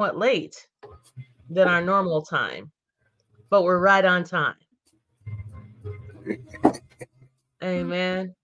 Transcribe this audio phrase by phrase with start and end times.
[0.00, 0.66] somewhat late
[1.50, 2.70] than our normal time,
[3.50, 4.54] but we're right on time.
[7.62, 8.34] Amen.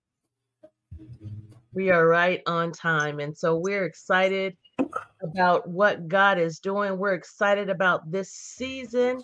[1.72, 3.20] We are right on time.
[3.20, 4.54] And so we're excited
[5.22, 6.98] about what God is doing.
[6.98, 9.22] We're excited about this season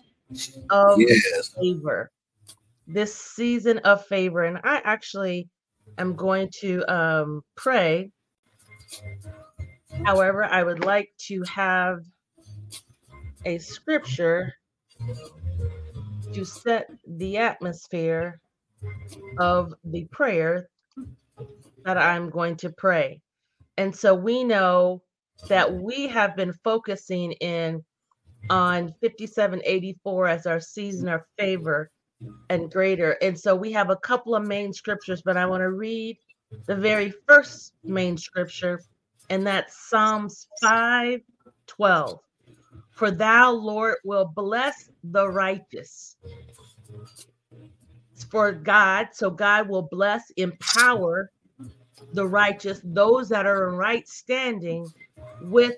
[0.71, 1.55] of yes.
[1.61, 2.11] favor.
[2.87, 4.45] This season of favor.
[4.45, 5.51] And I actually
[5.99, 8.11] am going to um, pray.
[10.07, 11.99] However, I would like to have
[13.45, 14.55] a scripture
[16.33, 18.41] to set the atmosphere
[19.39, 20.69] of the prayer
[21.85, 23.21] that I'm going to pray.
[23.77, 25.03] And so we know
[25.49, 27.85] that we have been focusing in
[28.51, 31.91] on 5784 as our season of favor
[32.51, 33.13] and greater.
[33.23, 36.19] And so we have a couple of main scriptures, but I want to read
[36.67, 38.81] the very first main scripture,
[39.31, 41.21] and that's Psalms 5
[41.67, 42.21] 12.
[42.93, 46.17] For thou, Lord, will bless the righteous.
[48.31, 51.31] For God, so God will bless, empower
[52.13, 54.87] the righteous, those that are in right standing
[55.43, 55.75] with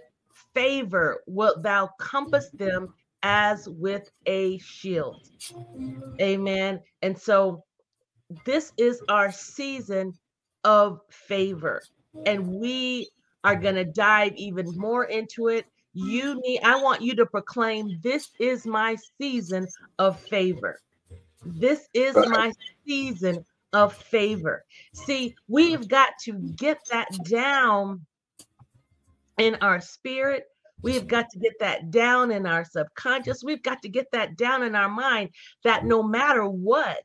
[0.54, 5.16] favor, wilt thou compass them as with a shield.
[6.20, 6.80] Amen.
[7.02, 7.64] And so
[8.44, 10.12] this is our season
[10.64, 11.82] of favor,
[12.26, 13.08] and we
[13.42, 15.66] are going to dive even more into it.
[15.96, 16.08] Mm-hmm.
[16.08, 20.80] You need, I want you to proclaim, This is my season of favor.
[21.44, 22.52] This is my
[22.86, 24.64] season of favor.
[24.92, 28.04] See, we've got to get that down
[29.38, 30.46] in our spirit.
[30.82, 33.42] We've got to get that down in our subconscious.
[33.42, 35.30] We've got to get that down in our mind
[35.64, 37.04] that no matter what,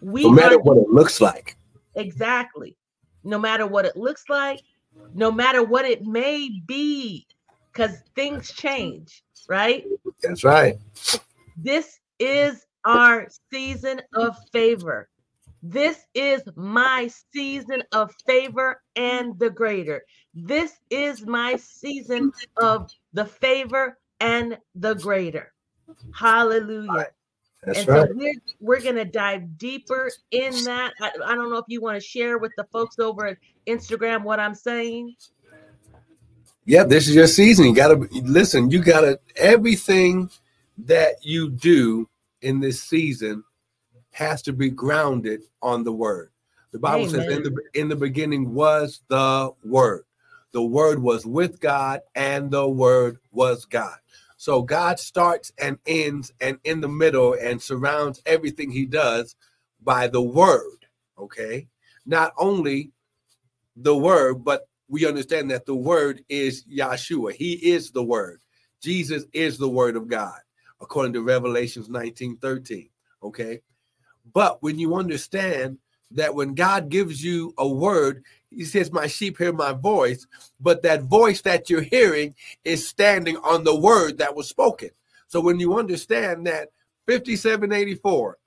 [0.00, 1.56] we no matter are, what it looks like.
[1.94, 2.76] Exactly.
[3.24, 4.60] No matter what it looks like,
[5.14, 7.26] no matter what it may be,
[7.72, 9.84] because things change, right?
[10.22, 10.78] That's right.
[11.56, 15.08] This is our season of favor.
[15.62, 20.02] This is my season of favor and the greater.
[20.34, 25.52] This is my season of the favor and the greater.
[26.14, 27.08] Hallelujah.
[27.64, 28.08] That's and right.
[28.08, 30.92] so we're, we're going to dive deeper in that.
[31.00, 34.22] I, I don't know if you want to share with the folks over at Instagram
[34.22, 35.16] what I'm saying.
[36.68, 37.64] Yeah, this is your season.
[37.64, 40.28] You got to listen, you got to everything
[40.76, 42.10] that you do
[42.42, 43.42] in this season
[44.10, 46.30] has to be grounded on the word.
[46.72, 47.22] The Bible Amen.
[47.22, 50.04] says in the in the beginning was the word.
[50.52, 53.96] The word was with God and the word was God.
[54.36, 59.36] So God starts and ends and in the middle and surrounds everything he does
[59.82, 60.84] by the word,
[61.18, 61.68] okay?
[62.04, 62.92] Not only
[63.74, 67.32] the word, but we understand that the word is Yeshua.
[67.32, 68.40] He is the word.
[68.80, 70.38] Jesus is the word of God,
[70.80, 72.88] according to Revelations 19 13.
[73.22, 73.60] Okay.
[74.32, 75.78] But when you understand
[76.12, 80.26] that when God gives you a word, he says, My sheep hear my voice,
[80.60, 82.34] but that voice that you're hearing
[82.64, 84.90] is standing on the word that was spoken.
[85.26, 86.68] So when you understand that
[87.06, 88.38] 5784,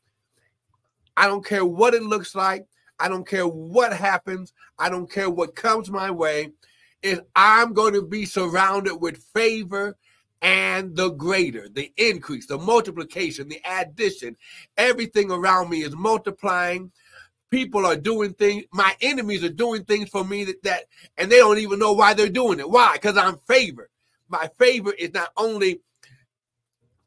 [1.17, 2.65] I don't care what it looks like,
[3.01, 6.51] I don't care what happens, I don't care what comes my way,
[7.01, 9.97] is I'm going to be surrounded with favor
[10.43, 14.37] and the greater, the increase, the multiplication, the addition.
[14.77, 16.91] Everything around me is multiplying.
[17.49, 18.65] People are doing things.
[18.71, 20.83] My enemies are doing things for me that, that
[21.17, 22.69] and they don't even know why they're doing it.
[22.69, 22.93] Why?
[22.93, 23.89] Because I'm favored.
[24.29, 25.81] My favor is not only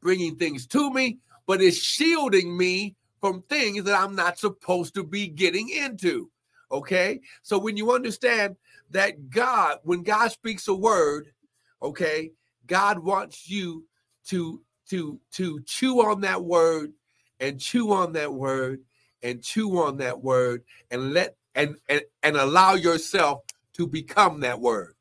[0.01, 5.03] bringing things to me, but it's shielding me from things that I'm not supposed to
[5.03, 6.29] be getting into.
[6.71, 7.21] Okay.
[7.41, 8.55] So when you understand
[8.91, 11.33] that God, when God speaks a word,
[11.81, 12.33] okay,
[12.67, 13.85] God wants you
[14.27, 16.93] to to to chew on that word
[17.39, 18.81] and chew on that word
[19.23, 23.41] and chew on that word and let and and, and allow yourself
[23.73, 24.93] to become that word.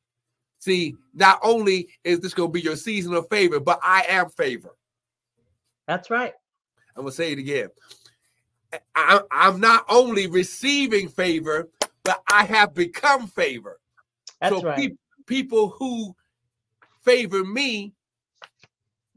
[0.61, 4.31] See, not only is this going to be your season of favor, but I am
[4.31, 4.75] favor.
[5.87, 6.33] That's right.
[6.97, 7.69] I'm going to say it again.
[8.95, 11.69] I, I'm not only receiving favor,
[12.03, 13.81] but I have become favor.
[14.41, 14.77] That's so right.
[14.77, 16.15] Pe- people who
[17.03, 17.95] favor me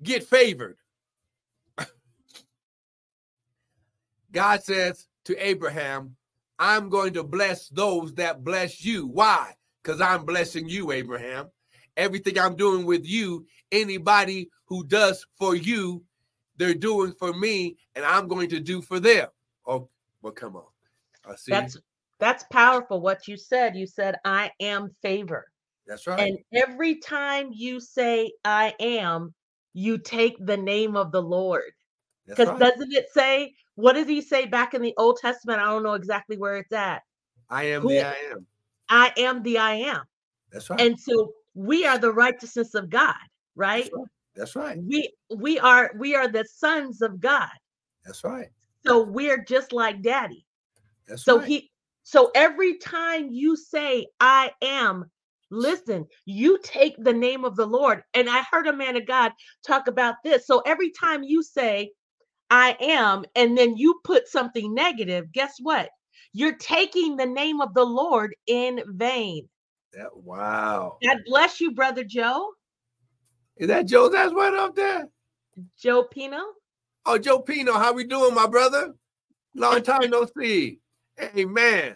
[0.01, 0.77] get favored.
[4.31, 6.15] God says to Abraham,
[6.59, 9.07] I'm going to bless those that bless you.
[9.07, 9.53] Why?
[9.83, 11.49] Because I'm blessing you, Abraham.
[11.95, 16.03] Everything I'm doing with you, anybody who does for you,
[16.57, 19.27] they're doing for me, and I'm going to do for them.
[19.67, 19.89] Oh,
[20.21, 20.63] well, come on.
[21.29, 21.51] I see.
[21.51, 21.77] That's
[22.19, 23.75] that's powerful what you said.
[23.75, 25.45] You said, I am favor.
[25.85, 26.19] That's right.
[26.19, 29.33] And every time you say, I am,
[29.73, 31.71] you take the name of the Lord.
[32.27, 32.59] Because right.
[32.59, 35.59] doesn't it say, what does he say back in the Old Testament?
[35.59, 37.03] I don't know exactly where it's at.
[37.49, 38.45] I am Who, the I am.
[38.89, 40.01] I am the I am.
[40.51, 40.81] That's right.
[40.81, 43.15] And so we are the righteousness of God,
[43.55, 43.83] right?
[43.83, 44.07] That's right.
[44.35, 44.77] That's right.
[44.83, 47.49] We we are we are the sons of God.
[48.05, 48.49] That's right.
[48.85, 50.45] So we're just like daddy.
[51.07, 51.47] That's so right.
[51.47, 51.71] he
[52.03, 55.11] so every time you say I am,
[55.51, 58.01] listen, you take the name of the Lord.
[58.13, 59.33] And I heard a man of God
[59.65, 60.47] talk about this.
[60.47, 61.91] So every time you say
[62.49, 65.89] I am and then you put something negative, guess what?
[66.33, 69.47] You're taking the name of the Lord in vain.
[69.93, 70.97] That wow.
[71.03, 72.51] God bless you, brother Joe.
[73.57, 75.09] Is that Joe's ass right up there?
[75.79, 76.39] Joe Pino.
[77.09, 78.93] Oh, Joe Pino, how we doing, my brother?
[79.55, 80.81] Long time no see.
[81.37, 81.95] Amen.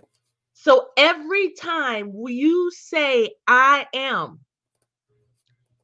[0.53, 4.39] So every time you say I am,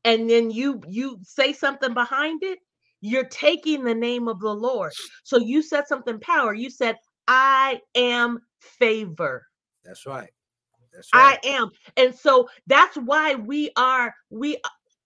[0.05, 2.59] and then you you say something behind it,
[3.01, 4.93] you're taking the name of the Lord.
[5.25, 6.53] So you said something power.
[6.53, 6.95] You said,
[7.27, 9.45] I am favor.
[9.83, 10.29] That's right.
[10.93, 11.37] That's right.
[11.43, 11.69] I am.
[11.97, 14.57] And so that's why we are, we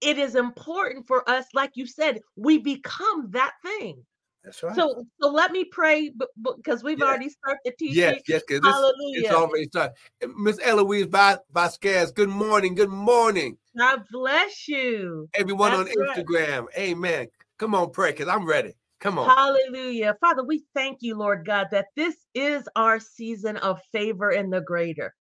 [0.01, 4.03] it is important for us, like you said, we become that thing.
[4.43, 4.75] That's right.
[4.75, 6.11] So, so let me pray
[6.55, 7.95] because we've already started the teaching.
[7.95, 9.19] Yes, yes, because Hallelujah.
[9.19, 9.93] it's already started.
[10.21, 11.07] Eh, Miss Eloise
[11.51, 12.73] Vasquez, good morning.
[12.73, 13.57] Good morning.
[13.77, 15.29] God bless you.
[15.35, 16.65] Everyone That's on Instagram.
[16.65, 16.77] Right.
[16.77, 17.27] Amen.
[17.59, 18.73] Come on, pray because I'm ready.
[18.99, 19.29] Come on.
[19.29, 20.17] Hallelujah.
[20.19, 24.61] Father, we thank you, Lord God, that this is our season of favor in the
[24.61, 25.13] greater.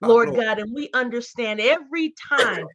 [0.00, 2.66] Lord, Lord God, and we understand every time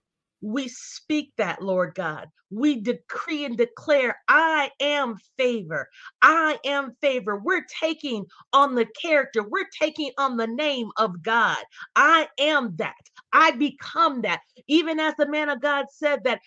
[0.41, 2.27] we speak that, Lord God.
[2.51, 5.87] We decree and declare, I am favor.
[6.21, 7.39] I am favor.
[7.43, 11.57] We're taking on the character, we're taking on the name of God.
[11.95, 12.95] I am that.
[13.33, 14.41] I become that.
[14.67, 16.41] Even as the man of God said that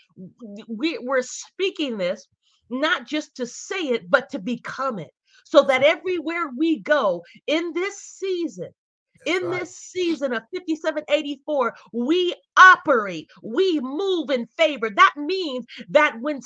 [0.68, 2.26] we, we're speaking this
[2.70, 5.10] not just to say it, but to become it.
[5.44, 8.70] So that everywhere we go in this season,
[9.26, 9.60] in right.
[9.60, 14.90] this season of 5784, we operate, we move in favor.
[14.90, 16.40] That means that when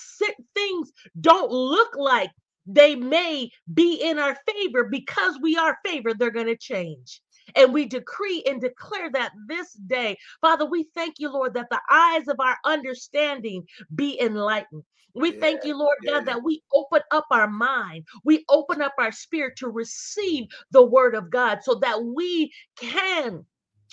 [0.55, 2.31] things don't look like
[2.67, 7.21] they may be in our favor because we are favored, they're going to change.
[7.56, 11.81] And we decree and declare that this day, Father, we thank you, Lord, that the
[11.91, 13.64] eyes of our understanding
[13.94, 14.82] be enlightened.
[15.14, 16.12] We yeah, thank you, Lord yeah.
[16.12, 20.85] God, that we open up our mind, we open up our spirit to receive the
[20.85, 23.44] word of God so that we can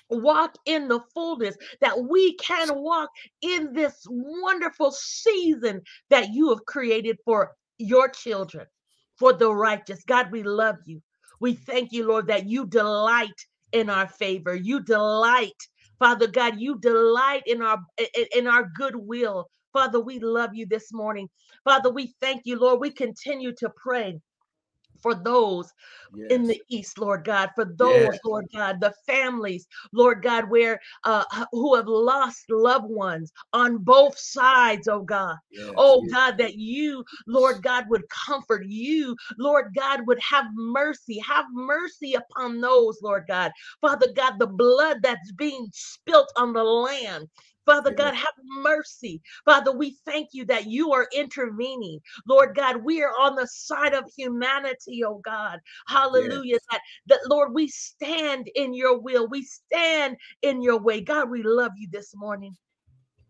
[0.09, 3.09] walk in the fullness, that we can walk
[3.41, 8.65] in this wonderful season that you have created for your children,
[9.17, 10.03] for the righteous.
[10.03, 11.01] God, we love you.
[11.41, 13.29] We thank you, Lord, that you delight
[13.73, 14.55] in our favor.
[14.55, 15.57] You delight,
[15.99, 17.79] Father God, you delight in our
[18.35, 19.49] in our goodwill.
[19.73, 21.29] Father, we love you this morning.
[21.65, 22.81] Father, we thank you, Lord.
[22.81, 24.19] We continue to pray
[25.01, 25.71] for those
[26.15, 26.31] yes.
[26.31, 28.19] in the east lord god for those yes.
[28.23, 34.17] lord god the families lord god where uh who have lost loved ones on both
[34.17, 35.71] sides oh god yes.
[35.77, 41.45] oh god that you lord god would comfort you lord god would have mercy have
[41.51, 47.27] mercy upon those lord god father god the blood that's being spilt on the land
[47.71, 48.33] Father God, have
[48.63, 49.21] mercy.
[49.45, 51.99] Father, we thank you that you are intervening.
[52.27, 55.59] Lord God, we are on the side of humanity, oh God.
[55.87, 56.53] Hallelujah.
[56.55, 56.61] Yes.
[56.71, 59.27] That, that, Lord, we stand in your will.
[59.29, 61.01] We stand in your way.
[61.01, 62.55] God, we love you this morning.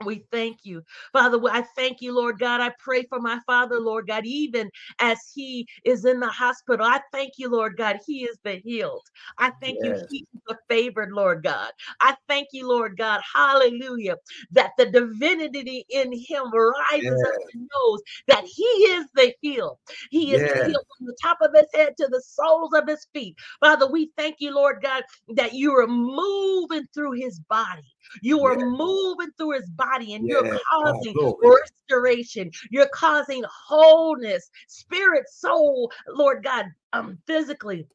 [0.06, 0.84] We thank you.
[1.14, 2.62] Father, I thank you, Lord God.
[2.62, 6.86] I pray for my father, Lord God, even as he is in the hospital.
[6.86, 7.98] I thank you, Lord God.
[8.06, 9.06] He is the healed.
[9.38, 10.02] I thank yes.
[10.02, 10.08] you.
[10.10, 11.72] He is the favored, Lord God.
[12.00, 13.22] I thank you, Lord God.
[13.34, 14.16] Hallelujah.
[14.52, 17.24] That the divinity in him rises yes.
[17.28, 19.78] up and knows that he is the healed.
[20.10, 20.68] He is yes.
[20.68, 23.36] healed from the top of his head to the soles of his feet.
[23.60, 25.04] Father, we thank you, Lord God,
[25.36, 27.82] that you are moving through his body.
[28.22, 32.52] You are moving through his body and you're causing oh, restoration.
[32.70, 37.88] You're causing wholeness, spirit, soul, Lord God, um, physically.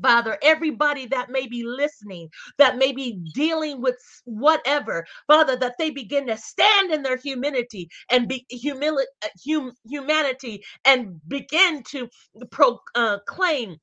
[0.00, 5.90] Father, everybody that may be listening, that may be dealing with whatever, Father, that they
[5.90, 12.08] begin to stand in their humanity and be humility, uh, hum, humanity, and begin to
[12.50, 13.74] proclaim uh,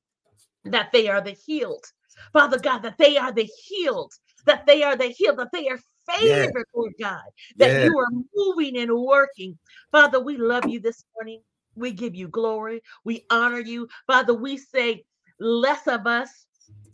[0.66, 1.86] that they are the healed.
[2.34, 4.12] Father God, that they are the healed,
[4.46, 5.79] that they are the healed, that they are
[6.10, 6.65] favor, yes.
[6.74, 7.22] Lord God,
[7.58, 7.86] that yes.
[7.86, 9.58] you are moving and working.
[9.91, 11.41] Father, we love you this morning.
[11.75, 12.81] We give you glory.
[13.03, 13.88] We honor you.
[14.08, 15.05] Father, we say
[15.39, 16.48] less of us,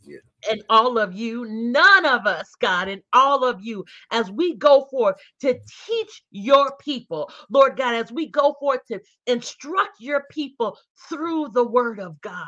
[0.03, 0.17] yeah.
[0.49, 4.85] and all of you, none of us, God, and all of you, as we go
[4.91, 10.77] forth to teach your people, Lord God, as we go forth to instruct your people
[11.09, 12.45] through the word of God.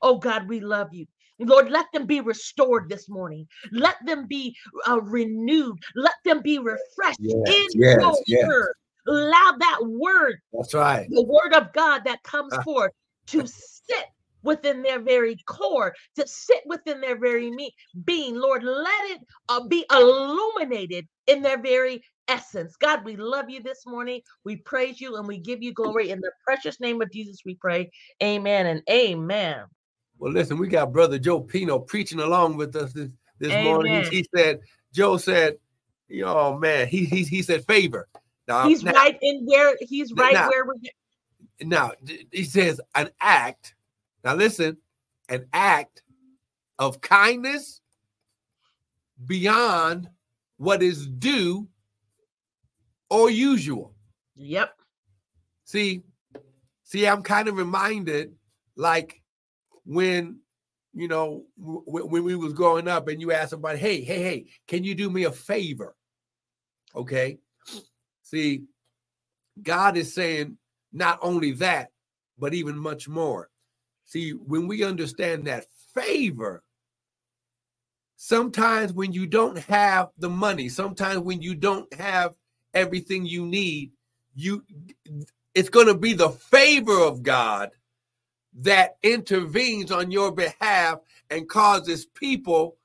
[0.00, 1.06] Oh God, we love you.
[1.38, 3.46] Lord, let them be restored this morning.
[3.72, 4.56] Let them be
[4.88, 5.78] uh, renewed.
[5.96, 8.46] Let them be refreshed yes, in yes, your yes.
[8.46, 8.74] word.
[9.08, 10.36] Allow that word.
[10.52, 11.06] That's right.
[11.10, 12.92] The word of God that comes uh, forth
[13.28, 14.06] to sit
[14.42, 17.74] within their very core, to sit within their very me-
[18.04, 18.36] being.
[18.36, 22.76] Lord, let it uh, be illuminated in their very essence.
[22.76, 24.20] God, we love you this morning.
[24.44, 26.10] We praise you and we give you glory.
[26.10, 27.90] In the precious name of Jesus, we pray.
[28.22, 29.64] Amen and amen.
[30.18, 34.04] Well, listen, we got Brother Joe Pino preaching along with us this, this morning.
[34.04, 34.60] He, he, said,
[34.92, 35.58] Joe said,
[36.24, 38.08] oh man, he he, he said favor.
[38.46, 40.74] Now, he's now, right in where he's right now, where we're
[41.62, 41.92] now
[42.30, 43.74] he says an act.
[44.22, 44.76] Now listen,
[45.28, 46.02] an act
[46.78, 47.80] of kindness
[49.26, 50.08] beyond
[50.56, 51.68] what is due
[53.10, 53.94] or usual.
[54.36, 54.76] Yep.
[55.64, 56.02] See,
[56.82, 58.34] see, I'm kind of reminded
[58.76, 59.22] like
[59.84, 60.38] when
[60.92, 64.46] you know w- when we was growing up and you asked somebody hey hey hey
[64.68, 65.94] can you do me a favor?
[66.94, 67.38] Okay?
[68.22, 68.64] See
[69.62, 70.56] god is saying
[70.92, 71.90] not only that
[72.38, 73.48] but even much more.
[74.04, 76.62] See when we understand that favor
[78.16, 82.34] sometimes when you don't have the money sometimes when you don't have
[82.72, 83.90] everything you need
[84.34, 84.64] you
[85.54, 87.70] it's going to be the favor of god
[88.60, 90.98] that intervenes on your behalf
[91.30, 92.76] and causes people,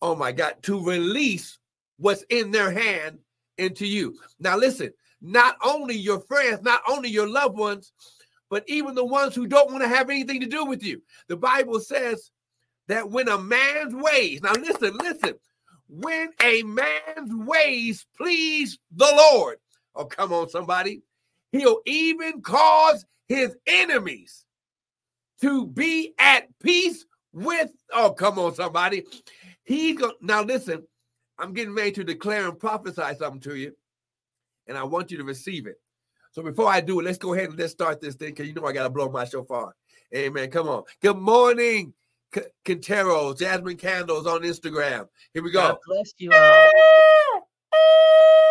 [0.00, 1.58] oh my God, to release
[1.98, 3.18] what's in their hand
[3.58, 4.16] into you.
[4.38, 7.92] Now, listen, not only your friends, not only your loved ones,
[8.50, 11.02] but even the ones who don't want to have anything to do with you.
[11.26, 12.30] The Bible says
[12.86, 15.34] that when a man's ways, now listen, listen,
[15.88, 19.56] when a man's ways please the Lord,
[19.94, 21.02] oh, come on, somebody,
[21.50, 24.44] he'll even cause his enemies
[25.40, 27.70] to be at peace with.
[27.92, 29.04] Oh, come on, somebody.
[29.64, 30.86] He's going now listen,
[31.38, 33.72] I'm getting ready to declare and prophesy something to you,
[34.66, 35.80] and I want you to receive it.
[36.32, 38.54] So before I do it, let's go ahead and let's start this thing because you
[38.54, 39.74] know I gotta blow my shofar.
[40.14, 40.50] Amen.
[40.50, 40.84] Come on.
[41.02, 41.92] Good morning,
[42.64, 45.08] Quinteros, Jasmine Candles on Instagram.
[45.34, 45.60] Here we go.
[45.60, 46.68] God bless you all.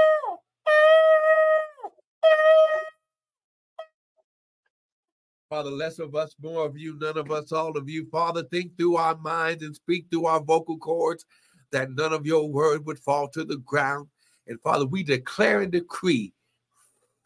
[5.50, 8.06] Father, less of us, more of you, none of us, all of you.
[8.12, 11.26] Father, think through our minds and speak through our vocal cords
[11.72, 14.08] that none of your word would fall to the ground.
[14.48, 16.34] And Father, we declare and decree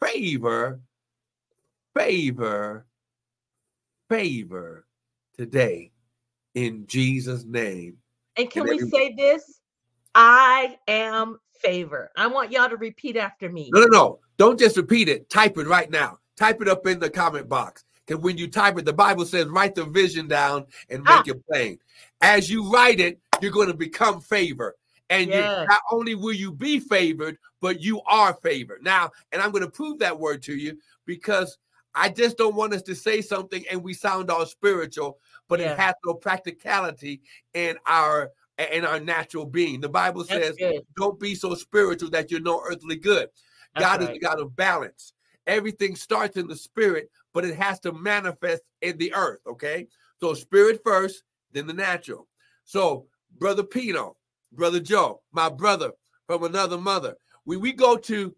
[0.00, 0.80] favor,
[1.96, 2.86] favor,
[4.08, 4.86] favor
[5.36, 5.90] today
[6.54, 7.96] in Jesus' name.
[8.36, 9.60] And can and we say this?
[10.14, 12.10] I am favor.
[12.16, 13.70] I want y'all to repeat after me.
[13.72, 14.18] No, no, no.
[14.36, 15.28] Don't just repeat it.
[15.28, 16.18] Type it right now.
[16.36, 17.84] Type it up in the comment box.
[18.06, 21.22] Because when you type it, the Bible says write the vision down and make ah.
[21.26, 21.78] it plain.
[22.20, 24.74] As you write it, you're going to become favored.
[25.10, 25.60] And yes.
[25.60, 28.82] you, not only will you be favored, but you are favored.
[28.82, 31.58] Now, and I'm going to prove that word to you because
[31.94, 35.18] I just don't want us to say something and we sound all spiritual,
[35.48, 35.72] but yeah.
[35.72, 37.20] it has no practicality
[37.54, 38.30] in our
[38.72, 39.80] in our natural being.
[39.80, 40.56] The Bible says,
[40.96, 43.28] "Don't be so spiritual that you're no earthly good."
[43.74, 44.10] That's God right.
[44.10, 45.12] is the God of balance.
[45.46, 49.40] Everything starts in the spirit, but it has to manifest in the earth.
[49.46, 49.88] Okay.
[50.20, 51.22] So spirit first,
[51.52, 52.28] then the natural.
[52.64, 53.06] So,
[53.38, 54.16] Brother Pino,
[54.52, 55.92] Brother Joe, my brother
[56.26, 58.34] from another mother, when we go to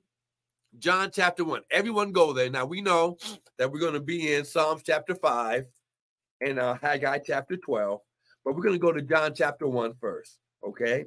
[0.78, 2.50] John chapter 1, everyone go there.
[2.50, 3.18] Now we know
[3.58, 5.66] that we're going to be in Psalms chapter 5
[6.40, 8.00] and uh, Haggai chapter 12,
[8.44, 10.38] but we're going to go to John chapter 1 first.
[10.66, 11.04] Okay.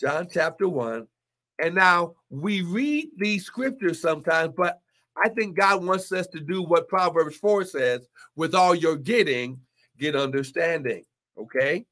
[0.00, 1.06] John chapter 1.
[1.62, 4.80] And now we read these scriptures sometimes, but
[5.16, 9.58] I think God wants us to do what Proverbs 4 says with all you're getting,
[9.98, 11.04] get understanding.
[11.38, 11.86] Okay?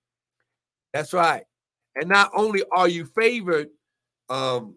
[0.92, 1.44] That's right.
[1.94, 3.68] And not only are you favored,
[4.28, 4.76] um,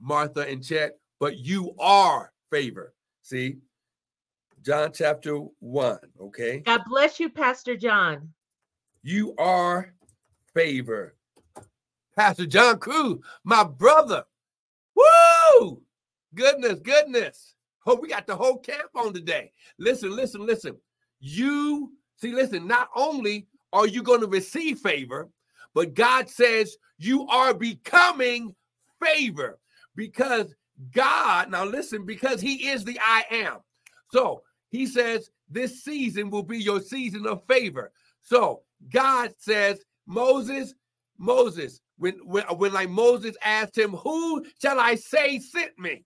[0.00, 2.92] Martha and Chet, but you are favored.
[3.22, 3.58] See,
[4.62, 5.98] John chapter 1.
[6.20, 6.60] Okay.
[6.60, 8.28] God bless you, Pastor John.
[9.02, 9.92] You are
[10.54, 11.14] favored.
[12.16, 14.24] Pastor John Cruz, my brother.
[14.94, 15.82] Woo!
[16.34, 17.54] Goodness, goodness.
[17.86, 19.52] Oh, we got the whole camp on today.
[19.78, 20.76] Listen, listen, listen.
[21.20, 25.28] You see, listen, not only are you going to receive favor,
[25.74, 28.54] but God says you are becoming
[29.02, 29.58] favor
[29.96, 30.54] because
[30.92, 33.58] God, now listen, because He is the I am.
[34.10, 37.92] So He says this season will be your season of favor.
[38.22, 38.62] So
[38.92, 40.74] God says, Moses,
[41.18, 46.04] Moses, when, when, when like Moses asked him, Who shall I say sent me?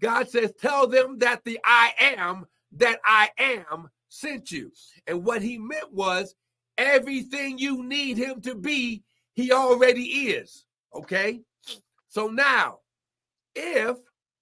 [0.00, 4.70] God says, Tell them that the I am that I am sent you.
[5.06, 6.34] And what he meant was
[6.78, 9.02] everything you need him to be,
[9.34, 10.64] he already is.
[10.94, 11.40] Okay.
[12.08, 12.78] So now,
[13.54, 13.96] if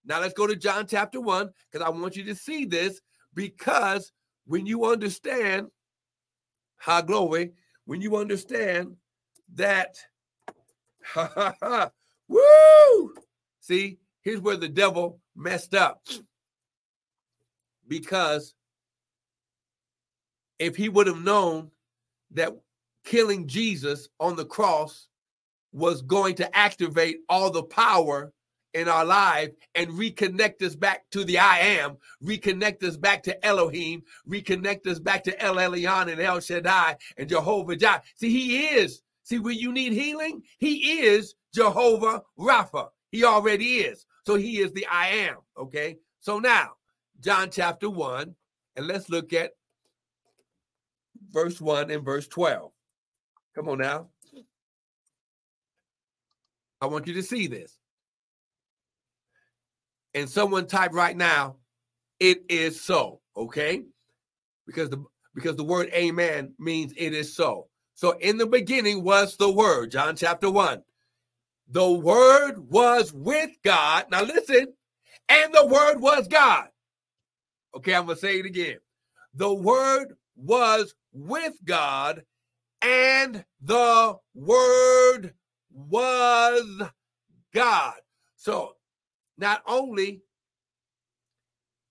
[0.04, 3.00] now let's go to John chapter 1 because I want you to see this
[3.34, 4.12] because
[4.46, 5.68] when you understand
[6.76, 7.52] high glory,
[7.86, 8.96] when you understand
[9.54, 9.96] that,
[11.04, 11.90] ha,
[12.28, 13.14] woo!
[13.60, 16.02] See, here's where the devil messed up
[17.86, 18.54] because
[20.58, 21.70] if he would have known
[22.32, 22.54] that
[23.04, 25.08] killing Jesus on the cross
[25.72, 28.32] was going to activate all the power
[28.72, 33.46] in our life and reconnect us back to the I am, reconnect us back to
[33.46, 38.02] Elohim, reconnect us back to El Elyon and El Shaddai and Jehovah Jireh.
[38.16, 39.02] See, he is.
[39.22, 42.88] See, when you need healing, he is Jehovah Rapha.
[43.10, 44.06] He already is.
[44.26, 45.36] So he is the I am.
[45.58, 45.98] Okay.
[46.20, 46.72] So now,
[47.20, 48.34] John chapter 1,
[48.76, 49.52] and let's look at
[51.30, 52.70] verse 1 and verse 12.
[53.54, 54.08] Come on now.
[56.80, 57.78] I want you to see this.
[60.14, 61.56] And someone type right now,
[62.20, 63.82] it is so, okay?
[64.66, 65.04] Because the
[65.34, 67.66] because the word amen means it is so.
[67.94, 70.80] So in the beginning was the word, John chapter 1.
[71.68, 74.06] The word was with God.
[74.10, 74.74] Now listen,
[75.28, 76.68] and the word was God.
[77.76, 78.78] Okay, I'm going to say it again.
[79.34, 82.22] The word was with God,
[82.82, 85.34] and the word
[85.72, 86.82] was
[87.52, 87.94] God.
[88.36, 88.76] So
[89.38, 90.22] not only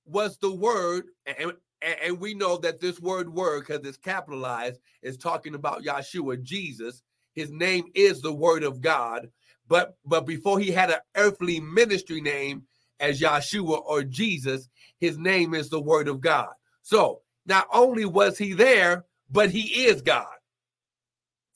[0.06, 5.18] was the word, and, and we know that this word word, because it's capitalized, is
[5.18, 7.02] talking about Yeshua, Jesus.
[7.34, 9.30] His name is the word of God.
[9.68, 12.64] But but before he had an earthly ministry name
[13.00, 16.50] as Yeshua or Jesus, his name is the word of God.
[16.82, 20.28] So not only was he there, but he is God.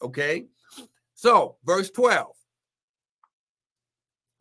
[0.02, 0.46] Okay.
[1.16, 2.28] So verse 12.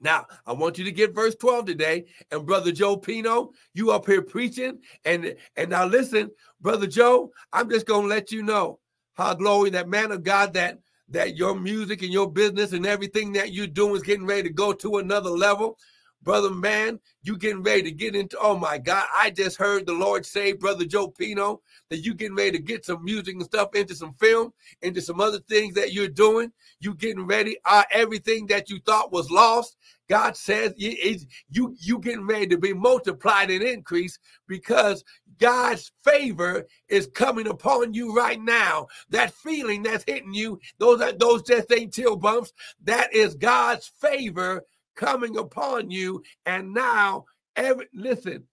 [0.01, 2.05] Now, I want you to get verse 12 today.
[2.31, 4.81] And brother Joe Pino, you up here preaching.
[5.05, 8.79] And and now listen, brother Joe, I'm just gonna let you know
[9.14, 13.33] how glory that man of God that that your music and your business and everything
[13.33, 15.79] that you do is getting ready to go to another level.
[16.27, 19.93] Brother man, you getting ready to get into, oh my God, I just heard the
[19.93, 23.77] Lord say, Brother Joe Pino, that you getting ready to get some music and stuff
[23.77, 26.51] into some film, into some other things that you're doing.
[26.81, 29.77] You getting ready, uh, everything that you thought was lost.
[30.09, 35.05] God says you, you, getting ready to be multiplied and increased because
[35.39, 38.89] God's favor is coming upon you right now.
[39.11, 42.53] That feeling that's hitting you, those are, those just ain't chill bumps.
[42.83, 44.65] That is God's favor
[44.97, 46.23] coming upon you.
[46.45, 48.45] And now, every listen,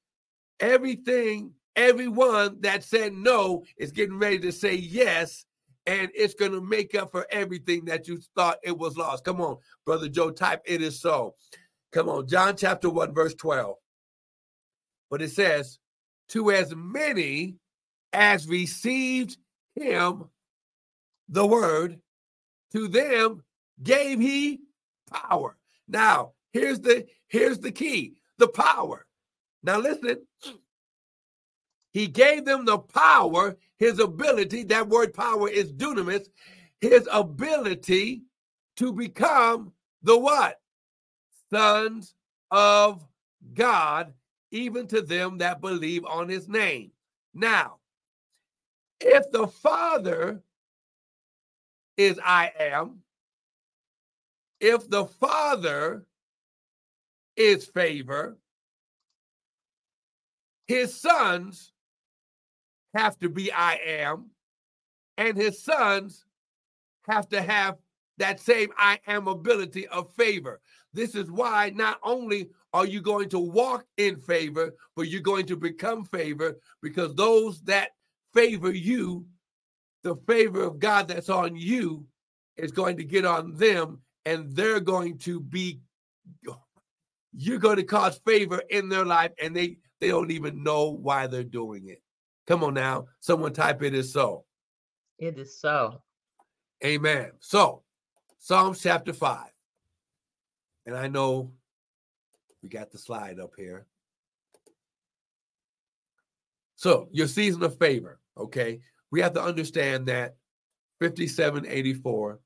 [0.59, 5.45] everything, everyone that said no is getting ready to say yes.
[5.85, 9.25] And it's going to make up for everything that you thought it was lost.
[9.25, 11.35] Come on, Brother Joe, type it is so.
[11.91, 13.75] Come on, John chapter 1, verse 12.
[15.09, 15.79] But it says,
[16.29, 17.57] To as many
[18.13, 19.37] as received
[19.75, 20.29] him,
[21.27, 21.99] the word,
[22.71, 23.43] to them
[23.81, 24.61] gave he
[25.11, 25.57] power.
[25.93, 29.05] Now, here's the here's the key, the power.
[29.61, 30.25] Now listen.
[31.93, 36.27] He gave them the power, his ability, that word power is dunamis,
[36.81, 38.23] his ability
[38.77, 40.59] to become the what?
[41.51, 42.15] Sons
[42.49, 43.05] of
[43.53, 44.11] God,
[44.49, 46.89] even to them that believe on his name.
[47.35, 47.77] Now,
[48.99, 50.41] if the Father
[51.95, 53.03] is I am,
[54.63, 56.05] if the Father
[57.35, 58.37] is favor,
[60.67, 61.73] his sons
[62.95, 64.29] have to be I am,
[65.17, 66.23] and his sons
[67.09, 67.75] have to have
[68.19, 70.61] that same I am ability of favor.
[70.93, 75.47] This is why not only are you going to walk in favor, but you're going
[75.47, 77.89] to become favor because those that
[78.33, 79.25] favor you,
[80.03, 82.05] the favor of God that's on you
[82.55, 85.81] is going to get on them and they're going to be
[87.35, 91.27] you're going to cause favor in their life and they they don't even know why
[91.27, 92.01] they're doing it.
[92.47, 94.45] Come on now someone type it is so.
[95.17, 96.01] It is so.
[96.83, 97.31] Amen.
[97.39, 97.83] So
[98.37, 99.47] psalms chapter 5
[100.85, 101.53] and i know
[102.61, 103.85] we got the slide up here.
[106.75, 108.81] So your season of favor okay?
[109.11, 110.35] We have to understand that
[110.99, 112.39] 5784,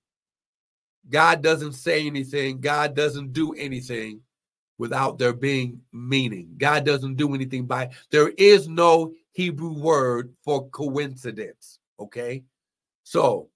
[1.09, 4.21] God doesn't say anything, God doesn't do anything
[4.77, 6.53] without there being meaning.
[6.57, 11.79] God doesn't do anything by there is no Hebrew word for coincidence.
[11.99, 12.43] Okay.
[13.03, 13.49] So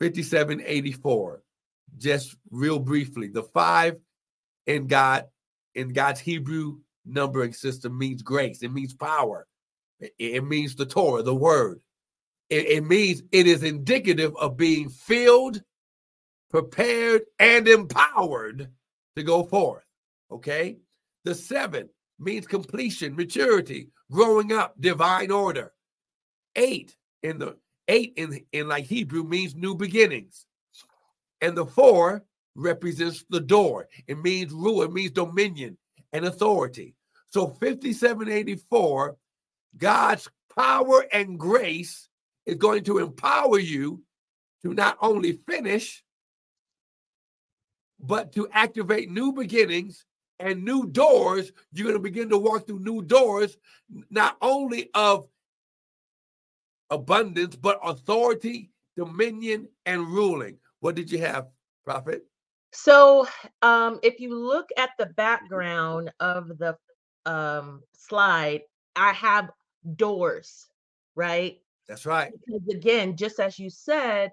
[0.00, 1.42] 5784,
[1.98, 3.98] just real briefly, the five
[4.66, 5.26] in God,
[5.74, 9.46] in God's Hebrew numbering system means grace, it means power,
[10.00, 11.80] it, it means the Torah, the word.
[12.48, 15.62] It, it means it is indicative of being filled,
[16.50, 18.68] prepared, and empowered
[19.16, 19.84] to go forth.
[20.30, 20.78] Okay.
[21.24, 25.72] The seven means completion, maturity, growing up, divine order.
[26.56, 27.56] Eight in the
[27.88, 30.46] eight in, in like Hebrew means new beginnings.
[31.40, 33.88] And the four represents the door.
[34.06, 35.78] It means rule, it means dominion
[36.12, 36.94] and authority.
[37.28, 39.16] So 5784,
[39.76, 42.08] God's power and grace
[42.46, 44.02] is going to empower you
[44.62, 46.02] to not only finish,
[48.02, 50.04] but to activate new beginnings
[50.38, 51.52] and new doors.
[51.72, 53.56] You're going to begin to walk through new doors,
[54.10, 55.28] not only of
[56.90, 60.56] abundance, but authority, dominion, and ruling.
[60.80, 61.48] What did you have,
[61.84, 62.24] Prophet?
[62.72, 63.26] So,
[63.62, 66.76] um, if you look at the background of the
[67.26, 68.62] um, slide,
[68.96, 69.50] I have
[69.96, 70.68] doors,
[71.16, 71.60] right?
[71.88, 72.32] That's right.
[72.46, 74.30] Because again, just as you said,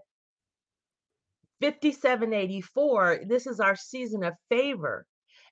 [1.62, 5.06] 5784, this is our season of favor.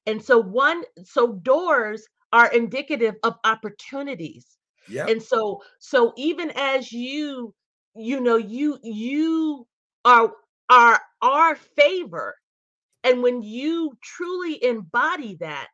[0.06, 4.46] And so one so doors are indicative of opportunities.
[4.88, 5.08] Yeah.
[5.08, 7.54] And so so even as you
[7.96, 9.68] you know you you
[10.04, 10.32] are
[10.70, 12.36] are our favor
[13.04, 15.68] and when you truly embody that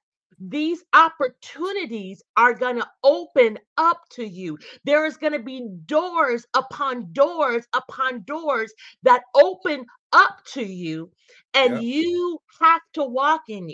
[0.50, 4.58] these opportunities are going to open up to you.
[4.86, 8.74] There is going to be doors upon doors upon doors
[9.04, 11.12] that open up to you,
[11.54, 11.84] and yep.
[11.84, 13.70] you have to walk in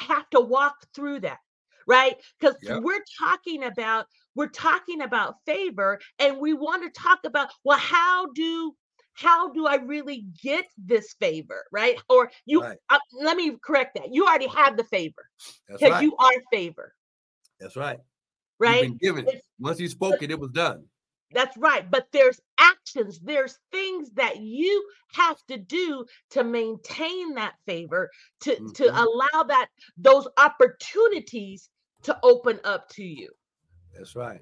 [0.00, 1.38] have to walk through that,
[1.86, 2.16] right?
[2.38, 2.82] Because yep.
[2.82, 8.26] we're talking about we're talking about favor, and we want to talk about well, how
[8.34, 8.74] do
[9.20, 12.00] how do I really get this favor, right?
[12.08, 12.78] Or you, right.
[12.88, 14.12] uh, let me correct that.
[14.12, 15.28] You already have the favor
[15.68, 16.02] because right.
[16.02, 16.94] you are favor.
[17.58, 17.98] That's right.
[18.58, 18.82] Right.
[18.82, 19.42] You've been given it.
[19.58, 20.84] Once you spoke it, it was done.
[21.32, 21.88] That's right.
[21.88, 28.50] But there's actions, there's things that you have to do to maintain that favor, to,
[28.50, 28.72] mm-hmm.
[28.72, 31.68] to allow that those opportunities
[32.02, 33.30] to open up to you.
[33.96, 34.40] That's right.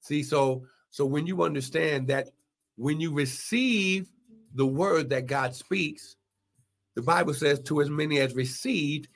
[0.00, 2.30] See, so so when you understand that
[2.76, 4.10] when you receive
[4.54, 6.16] the word that God speaks,
[6.94, 9.08] the Bible says, to as many as received,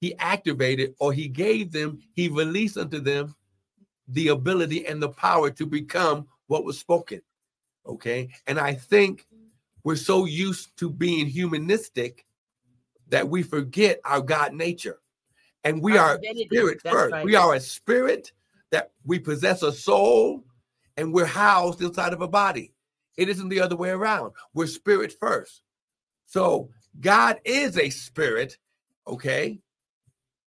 [0.00, 3.34] he activated or he gave them, he released unto them
[4.08, 7.22] the ability and the power to become what was spoken.
[7.86, 8.28] Okay.
[8.46, 9.26] And I think
[9.84, 12.24] we're so used to being humanistic
[13.08, 14.98] that we forget our God nature.
[15.64, 17.12] And we our are spirit first.
[17.12, 17.24] Right.
[17.24, 18.32] We are a spirit
[18.70, 20.44] that we possess a soul
[20.96, 22.72] and we're housed inside of a body.
[23.16, 24.32] It isn't the other way around.
[24.54, 25.62] We're spirit first.
[26.26, 26.70] So
[27.00, 28.58] God is a spirit,
[29.06, 29.60] okay?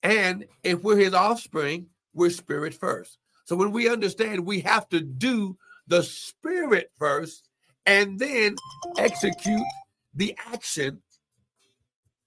[0.01, 3.17] And if we're his offspring, we're spirit first.
[3.45, 7.49] So when we understand we have to do the spirit first
[7.85, 8.55] and then
[8.97, 9.61] execute
[10.15, 11.01] the action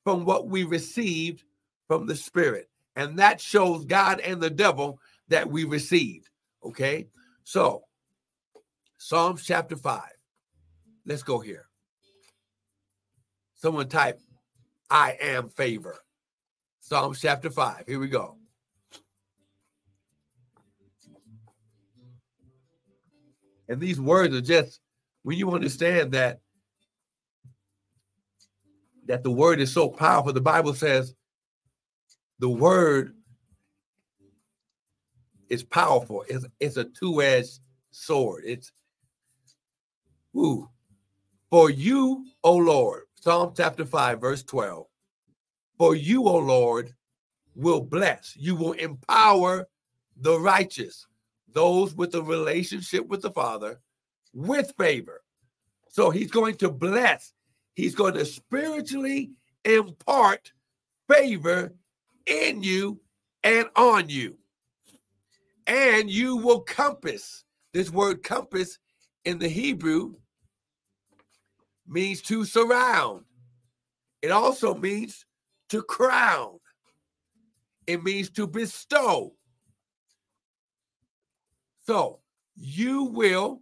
[0.05, 1.43] from what we received
[1.89, 2.69] from the spirit.
[2.95, 6.29] And that shows God and the devil that we received.
[6.65, 7.09] Okay.
[7.45, 7.85] So
[8.99, 10.03] Psalms chapter 5.
[11.09, 11.65] Let's go here.
[13.55, 14.21] Someone type,
[14.91, 15.97] I am favor.
[16.81, 17.85] Psalms chapter 5.
[17.87, 18.37] Here we go.
[23.71, 24.81] And these words are just
[25.23, 26.41] when you understand that
[29.07, 30.35] that the word is so powerful.
[30.35, 31.15] The Bible says
[32.39, 33.15] the word
[35.49, 36.27] is powerful.
[36.29, 38.43] It's, it's a two-edged sword.
[38.47, 38.71] It's
[40.37, 40.69] ooh,
[41.51, 44.87] for you, O Lord, Psalm chapter 5, verse 12.
[45.79, 46.95] For you, O Lord,
[47.55, 49.67] will bless, you will empower
[50.21, 51.07] the righteous,
[51.53, 53.81] those with a relationship with the Father,
[54.33, 55.23] with favor.
[55.89, 57.33] So he's going to bless,
[57.75, 59.31] he's going to spiritually
[59.65, 60.53] impart
[61.09, 61.75] favor
[62.27, 63.01] in you
[63.43, 64.37] and on you.
[65.67, 67.45] And you will compass.
[67.73, 68.79] This word compass
[69.25, 70.15] in the Hebrew
[71.89, 73.25] means to surround.
[74.23, 75.25] It also means
[75.71, 76.59] to crown.
[77.87, 79.35] It means to bestow.
[81.87, 82.21] So
[82.55, 83.61] you will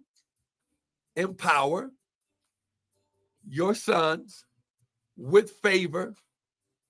[1.14, 1.90] empower,
[3.48, 4.44] your sons
[5.16, 6.14] with favor,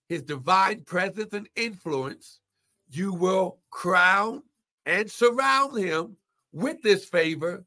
[0.09, 2.41] his divine presence and influence,
[2.89, 4.43] you will crown
[4.87, 6.17] and surround him
[6.53, 7.65] with this favor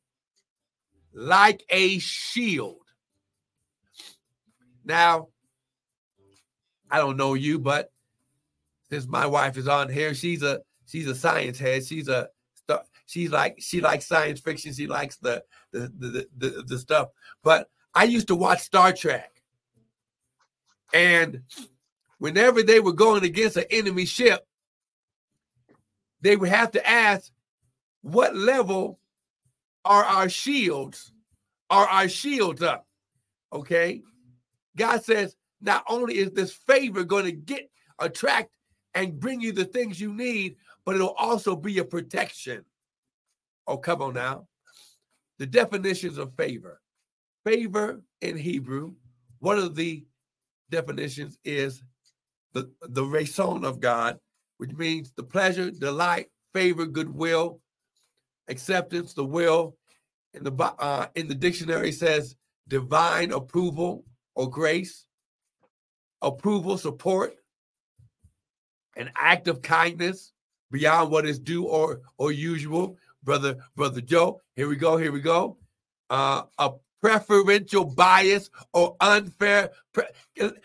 [1.13, 2.77] like a shield.
[4.83, 5.27] Now,
[6.89, 7.91] I don't know you, but
[8.89, 11.85] since my wife is on here, she's a she's a science head.
[11.85, 12.29] She's a
[13.09, 14.73] she's like she likes science fiction.
[14.73, 17.09] She likes the the the the, the stuff.
[17.43, 19.41] But I used to watch Star Trek,
[20.93, 21.41] and
[22.19, 24.45] whenever they were going against an enemy ship,
[26.21, 27.31] they would have to ask,
[28.01, 28.99] "What level
[29.85, 31.11] are our shields?
[31.69, 32.87] Are our shields up?"
[33.51, 34.03] Okay,
[34.79, 38.49] God says, not only is this favor going to get attract
[38.95, 42.63] and bring you the things you need, but it'll also be a protection.
[43.67, 44.47] Oh, come on now.
[45.37, 46.81] The definitions of favor.
[47.45, 48.93] Favor in Hebrew,
[49.39, 50.05] one of the
[50.69, 51.83] definitions is
[52.53, 54.17] the, the ratzon of God,
[54.57, 57.59] which means the pleasure, delight, favor, goodwill,
[58.47, 59.75] acceptance, the will.
[60.33, 62.35] In the uh, in the dictionary says
[62.67, 64.05] divine approval
[64.39, 65.05] or grace,
[66.21, 67.35] approval, support,
[68.95, 70.31] an act of kindness
[70.71, 72.97] beyond what is due or or usual.
[73.21, 75.57] Brother, brother Joe, here we go, here we go.
[76.09, 76.71] Uh, a
[77.01, 79.71] preferential bias or unfair.
[79.91, 80.05] Pre-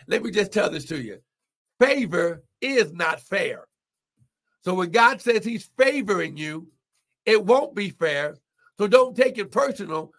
[0.07, 1.19] Let me just tell this to you.
[1.81, 3.65] Favor is not fair.
[4.63, 6.69] So when God says he's favoring you,
[7.25, 8.37] it won't be fair.
[8.77, 10.13] So don't take it personal.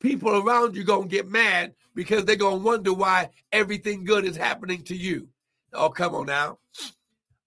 [0.00, 4.82] People around you to get mad because they're to wonder why everything good is happening
[4.84, 5.28] to you.
[5.72, 6.58] Oh, come on now.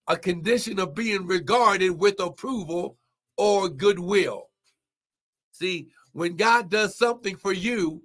[0.07, 2.97] A condition of being regarded with approval
[3.37, 4.49] or goodwill.
[5.51, 8.03] See, when God does something for you,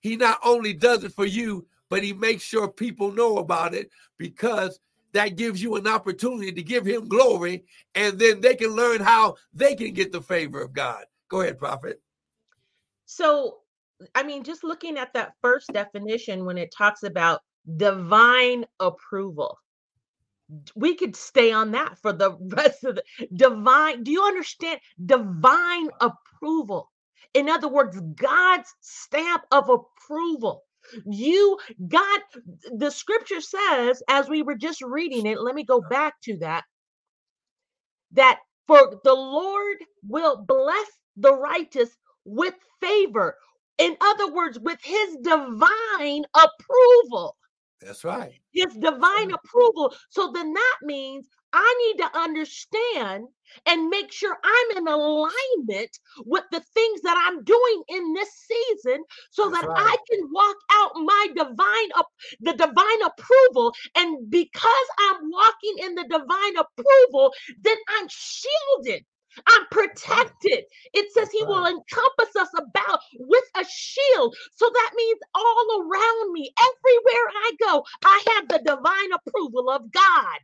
[0.00, 3.90] he not only does it for you, but he makes sure people know about it
[4.18, 4.80] because
[5.12, 9.36] that gives you an opportunity to give him glory and then they can learn how
[9.52, 11.04] they can get the favor of God.
[11.28, 12.00] Go ahead, prophet.
[13.16, 13.58] So
[14.14, 17.40] I mean, just looking at that first definition when it talks about
[17.76, 19.58] divine approval,
[20.76, 24.02] we could stay on that for the rest of the divine.
[24.02, 24.80] Do you understand?
[25.04, 26.90] Divine approval.
[27.34, 30.62] In other words, God's stamp of approval.
[31.06, 32.20] You, God,
[32.76, 36.64] the scripture says, as we were just reading it, let me go back to that,
[38.12, 41.90] that for the Lord will bless the righteous
[42.24, 43.36] with favor
[43.78, 47.36] in other words, with his divine approval.
[47.80, 48.40] That's right.
[48.52, 49.94] His divine approval.
[50.10, 53.24] So then that means I need to understand
[53.66, 59.02] and make sure I'm in alignment with the things that I'm doing in this season
[59.30, 59.78] so That's that right.
[59.78, 62.08] I can walk out my divine up
[62.40, 69.04] the divine approval and because I'm walking in the divine approval then I'm shielded
[69.46, 70.64] I'm protected.
[70.92, 74.36] It says he will encompass us about with a shield.
[74.54, 79.90] So that means all around me, everywhere I go, I have the divine approval of
[79.90, 80.40] God.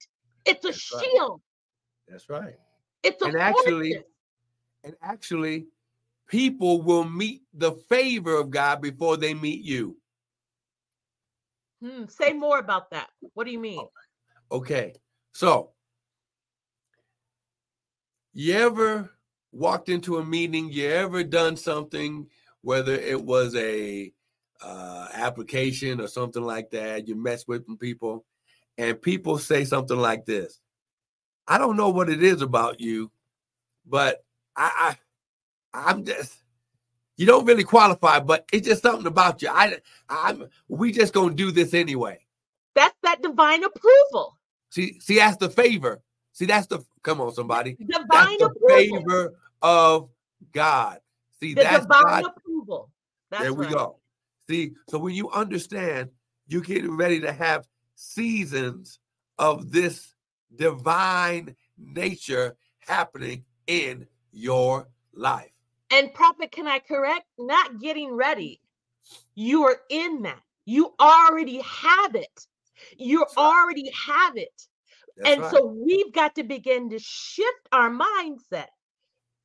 [0.46, 1.30] It's a That's shield.
[1.30, 2.08] Right.
[2.08, 2.54] That's right.
[3.02, 3.98] It's a and actually,
[4.84, 5.66] and actually,
[6.28, 9.96] people will meet the favor of God before they meet you.
[11.82, 13.08] Hmm, say more about that.
[13.34, 13.86] What do you mean?
[14.50, 14.94] Okay.
[15.32, 15.70] So
[18.38, 19.10] you ever
[19.50, 20.70] walked into a meeting?
[20.70, 22.28] You ever done something,
[22.60, 24.12] whether it was a
[24.62, 27.08] uh, application or something like that?
[27.08, 28.24] You mess with people,
[28.76, 30.60] and people say something like this:
[31.48, 33.10] "I don't know what it is about you,
[33.84, 34.24] but
[34.56, 34.96] I,
[35.74, 36.36] I I'm just."
[37.16, 39.48] You don't really qualify, but it's just something about you.
[39.48, 40.44] I, I'm.
[40.68, 42.20] We just gonna do this anyway.
[42.76, 44.38] That's that divine approval.
[44.70, 46.00] See, see, that's the favor.
[46.34, 47.74] See, that's the come on, somebody.
[47.74, 48.76] Divine that's the approval.
[48.76, 50.10] favor of
[50.52, 50.98] God.
[51.40, 52.32] See, the that's divine God.
[52.36, 52.90] approval.
[53.30, 53.74] That's there we right.
[53.74, 53.98] go.
[54.48, 56.10] See, so when you understand,
[56.46, 58.98] you're getting ready to have seasons
[59.38, 60.14] of this
[60.56, 65.50] divine nature happening in your life.
[65.90, 67.24] And prophet, can I correct?
[67.38, 68.60] Not getting ready.
[69.34, 70.40] You are in that.
[70.66, 72.46] You already have it.
[72.98, 74.68] You already have it.
[75.18, 75.50] That's and right.
[75.50, 78.66] so we've got to begin to shift our mindset.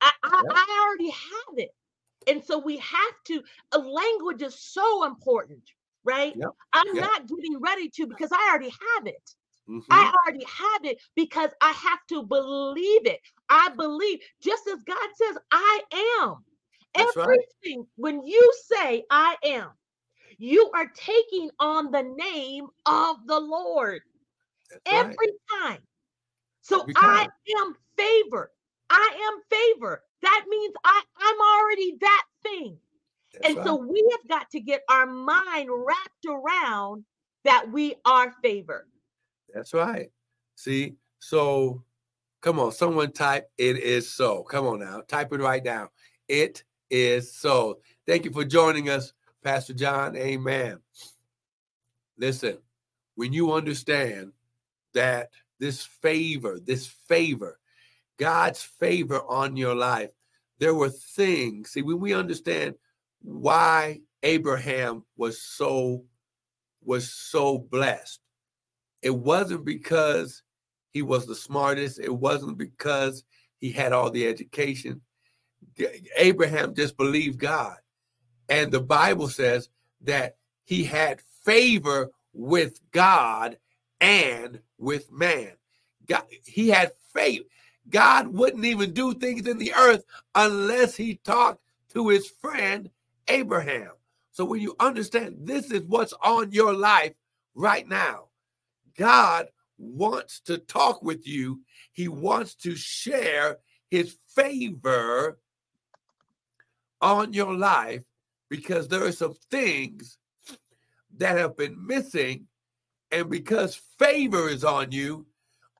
[0.00, 0.42] I, I.
[0.50, 1.70] I, already have it.
[2.26, 5.62] And so we have to, a language is so important,
[6.04, 6.34] right?
[6.36, 6.50] Yep.
[6.72, 7.04] I'm yep.
[7.04, 9.30] not getting ready to because I already have it.
[9.68, 9.92] Mm-hmm.
[9.92, 13.20] I already have it because I have to believe it.
[13.48, 15.80] I believe, just as God says, I
[16.20, 16.36] am.
[16.94, 17.88] That's Everything, right.
[17.96, 19.70] when you say I am,
[20.38, 24.02] you are taking on the name of the Lord
[24.84, 25.62] That's every right.
[25.62, 25.82] time.
[26.62, 27.26] So Every I
[27.60, 28.50] am favored.
[28.90, 30.00] I am favored.
[30.22, 32.78] That means I, I'm already that thing.
[33.34, 33.66] That's and right.
[33.66, 37.04] so we have got to get our mind wrapped around
[37.44, 38.86] that we are favored.
[39.52, 40.10] That's right.
[40.56, 41.82] See, so
[42.40, 44.42] come on, someone type it is so.
[44.44, 45.90] Come on now, type it right now.
[46.28, 47.80] It is so.
[48.06, 50.16] Thank you for joining us, Pastor John.
[50.16, 50.78] Amen.
[52.16, 52.58] Listen,
[53.16, 54.32] when you understand
[54.94, 57.58] that this favor, this favor,
[58.18, 60.10] God's favor on your life,
[60.58, 61.70] there were things.
[61.70, 62.74] See, when we understand
[63.22, 66.04] why Abraham was so
[66.82, 68.20] was so blessed,
[69.02, 70.42] it wasn't because
[70.92, 71.98] he was the smartest.
[71.98, 73.24] It wasn't because
[73.58, 75.00] he had all the education.
[76.16, 77.76] Abraham just believed God.
[78.48, 79.70] And the Bible says
[80.02, 83.58] that he had favor with God
[84.00, 85.52] and with man.
[86.06, 87.42] God, he had faith.
[87.88, 91.60] God wouldn't even do things in the earth unless he talked
[91.92, 92.90] to his friend
[93.28, 93.90] Abraham.
[94.32, 97.12] So when you understand this is what's on your life
[97.54, 98.28] right now,
[98.96, 101.60] God wants to talk with you.
[101.92, 103.58] He wants to share
[103.90, 105.38] his favor
[107.00, 108.02] on your life
[108.48, 110.18] because there are some things
[111.16, 112.46] that have been missing.
[113.14, 115.24] And because favor is on you,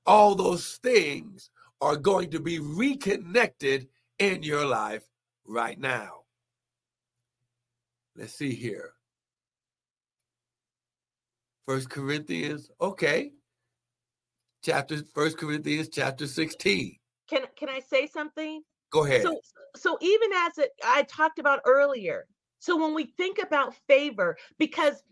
[0.05, 1.49] all those things
[1.81, 5.03] are going to be reconnected in your life
[5.45, 6.21] right now.
[8.15, 8.91] Let's see here.
[11.67, 13.33] First Corinthians, okay.
[14.63, 16.95] Chapter First Corinthians chapter 16.
[17.29, 18.61] Can can I say something?
[18.91, 19.23] Go ahead.
[19.23, 19.41] So
[19.75, 22.27] so even as it, I talked about earlier,
[22.59, 25.03] so when we think about favor, because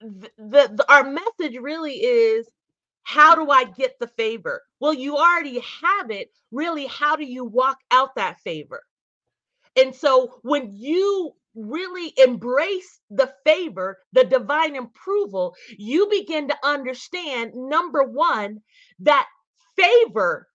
[0.00, 2.48] the, the, our message really is
[3.04, 4.62] how do I get the favor?
[4.80, 6.30] Well, you already have it.
[6.50, 8.82] Really, how do you walk out that favor?
[9.76, 17.52] And so when you really embrace the favor, the divine approval, you begin to understand
[17.54, 18.60] number one,
[19.00, 19.26] that
[19.76, 20.48] favor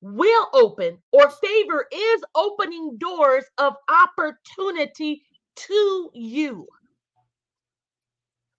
[0.00, 5.22] will open or favor is opening doors of opportunity
[5.56, 6.66] to you.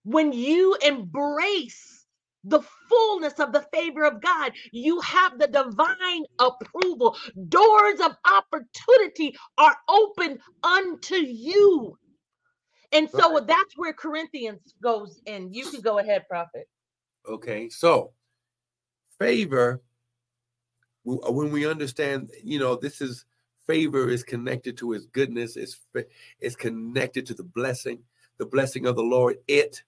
[0.03, 2.05] When you embrace
[2.45, 7.17] the fullness of the favor of God, you have the divine approval.
[7.49, 11.97] Doors of opportunity are open unto you.
[12.93, 13.47] And so Right.
[13.47, 15.53] that's where Corinthians goes in.
[15.53, 16.67] You can go ahead, prophet.
[17.29, 18.13] Okay, so
[19.19, 19.81] favor,
[21.05, 23.25] w- uh, when we understand, you know, this is
[23.67, 26.05] favor is connected to his goodness, it's, fa-
[26.39, 27.99] it's connected to the blessing,
[28.39, 29.37] the blessing of the Lord.
[29.47, 29.83] It,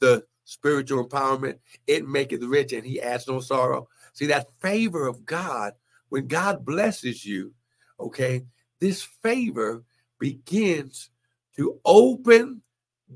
[0.00, 3.88] the spiritual empowerment, it maketh rich and he adds no sorrow.
[4.12, 5.74] See, that favor of God,
[6.08, 7.52] when God blesses you,
[7.98, 8.44] okay,
[8.80, 9.84] this favor
[10.18, 11.10] begins
[11.56, 12.62] to open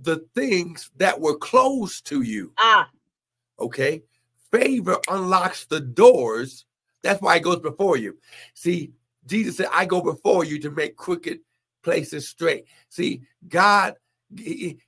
[0.03, 2.53] the things that were closed to you.
[2.59, 2.89] Ah,
[3.59, 4.03] okay?
[4.51, 6.67] Favor unlocks the doors.
[7.03, 8.19] That's why it goes before you.
[8.55, 8.93] See
[9.27, 11.41] jesus said i go before you to make crooked
[11.83, 12.65] places straight.
[12.89, 13.97] See god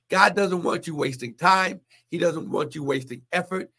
[0.09, 1.81] god doesn't want you wasting time.
[2.09, 3.69] He doesn't want you wasting effort.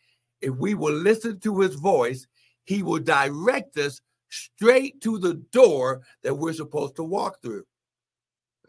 [0.40, 2.26] If we will listen to his voice
[2.68, 7.64] he will direct us straight to the door that we're supposed to walk through.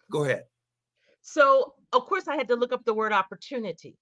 [0.09, 0.43] Go ahead.
[1.21, 3.97] So of course I had to look up the word opportunity.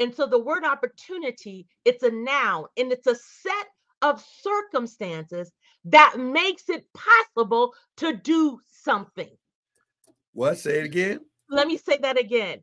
[0.00, 3.66] And so the word opportunity, it's a noun and it's a set
[4.02, 5.52] of circumstances
[5.84, 9.30] that makes it possible to do something.
[10.32, 10.58] what?
[10.58, 12.60] Say it again Let me say that again.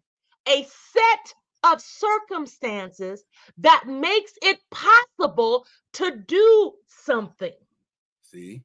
[0.47, 3.23] A set of circumstances
[3.57, 7.53] that makes it possible to do something.
[8.21, 8.61] see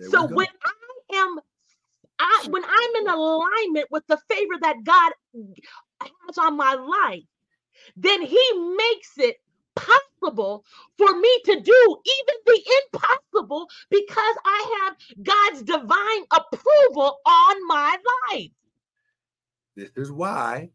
[0.00, 1.40] so when I am
[2.18, 5.12] I when I'm in alignment with the favor that God
[6.00, 7.24] has on my life,
[7.96, 9.36] then he makes it
[9.76, 10.64] possible
[10.98, 17.96] for me to do even the impossible because I have God's divine approval on my
[18.32, 18.50] life.
[19.76, 20.70] This is why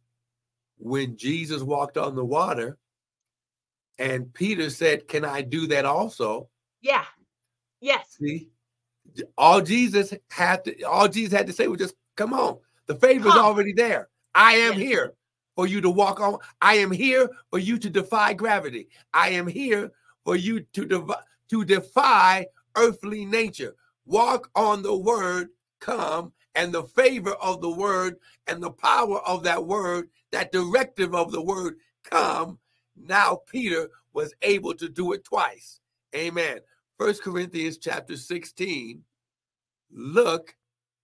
[0.78, 2.78] when Jesus walked on the water
[3.98, 6.50] and Peter said, Can I do that also?
[6.82, 7.06] Yeah.
[7.82, 8.18] Yes.
[8.20, 8.50] See,
[9.38, 12.58] all Jesus had to all Jesus had to say was just come on.
[12.88, 13.46] The favor's Come.
[13.46, 14.10] already there.
[14.36, 14.82] I am Yes.
[14.82, 15.14] here
[15.56, 16.38] for you to walk on.
[16.62, 18.90] I am here for you to defy gravity.
[19.14, 19.92] I am here
[20.24, 21.14] for you to devi-
[21.50, 23.76] to defy earthly nature.
[24.06, 29.44] Walk on the word, come and the favor of the word and the power of
[29.44, 32.60] that word, that directive of the word come,
[32.96, 35.80] now Peter was able to do it twice.
[36.16, 36.60] Amen.
[36.98, 39.02] First Corinthians chapter 16.
[39.92, 40.56] Look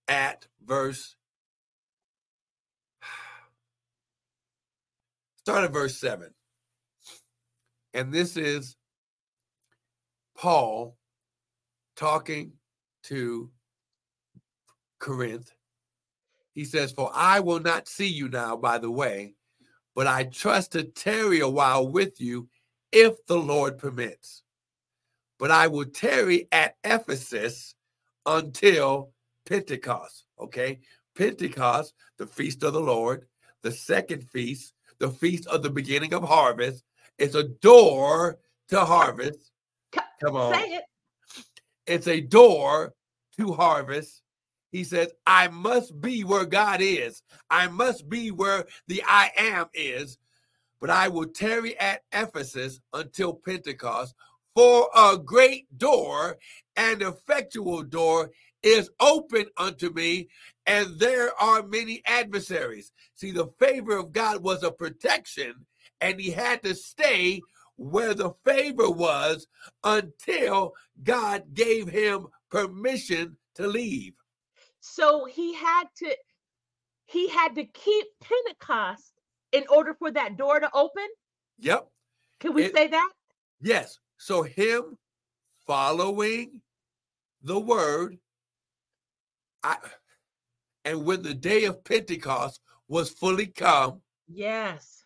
[0.08, 1.16] at verse.
[5.36, 6.30] Start at verse 7.
[7.94, 8.76] And this is
[10.36, 10.98] Paul
[11.96, 12.52] talking
[13.04, 13.50] to
[14.98, 15.52] Corinth.
[16.52, 19.34] He says, For I will not see you now by the way,
[19.94, 22.48] but I trust to tarry a while with you
[22.92, 24.42] if the Lord permits.
[25.38, 27.74] But I will tarry at Ephesus
[28.24, 29.12] until
[29.44, 30.24] Pentecost.
[30.40, 30.80] Okay.
[31.14, 33.26] Pentecost, the feast of the Lord,
[33.62, 36.84] the second feast, the feast of the beginning of harvest,
[37.18, 38.38] is a door
[38.68, 39.50] to harvest.
[40.22, 40.54] Come on.
[40.54, 40.84] Say it.
[41.86, 42.94] It's a door
[43.38, 44.22] to harvest.
[44.76, 47.22] He says, I must be where God is.
[47.48, 50.18] I must be where the I am is.
[50.82, 54.14] But I will tarry at Ephesus until Pentecost,
[54.54, 56.36] for a great door
[56.76, 60.28] and effectual door is open unto me,
[60.66, 62.92] and there are many adversaries.
[63.14, 65.54] See, the favor of God was a protection,
[66.02, 67.40] and he had to stay
[67.76, 69.46] where the favor was
[69.84, 74.12] until God gave him permission to leave.
[74.88, 76.16] So he had to
[77.06, 79.12] he had to keep Pentecost
[79.52, 81.06] in order for that door to open?
[81.58, 81.88] Yep.
[82.40, 83.10] Can we it, say that?
[83.60, 83.98] Yes.
[84.16, 84.96] So him
[85.66, 86.60] following
[87.42, 88.18] the word
[89.62, 89.76] I
[90.84, 95.04] and when the day of Pentecost was fully come, yes.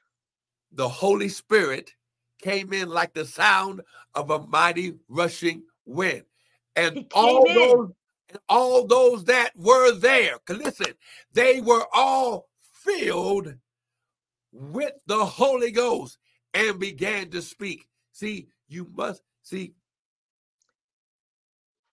[0.72, 1.94] The Holy Spirit
[2.40, 3.80] came in like the sound
[4.14, 6.22] of a mighty rushing wind.
[6.76, 7.54] And all in.
[7.54, 7.90] those
[8.30, 10.94] and all those that were there, listen,
[11.32, 13.54] they were all filled
[14.52, 16.18] with the Holy Ghost
[16.54, 17.86] and began to speak.
[18.12, 19.74] See, you must see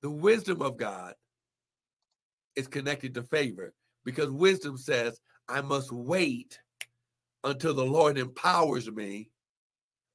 [0.01, 1.15] the wisdom of God
[2.55, 3.73] is connected to favor
[4.05, 6.59] because wisdom says, I must wait
[7.43, 9.29] until the Lord empowers me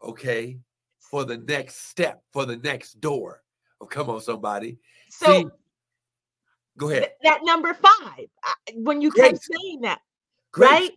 [0.03, 0.59] okay,
[0.99, 3.43] for the next step, for the next door.
[3.81, 4.79] Oh, come on, somebody.
[5.11, 5.47] So, See,
[6.77, 7.03] go ahead.
[7.03, 10.01] Th- that number five, uh, when you kept saying that,
[10.53, 10.71] Grace.
[10.71, 10.91] right?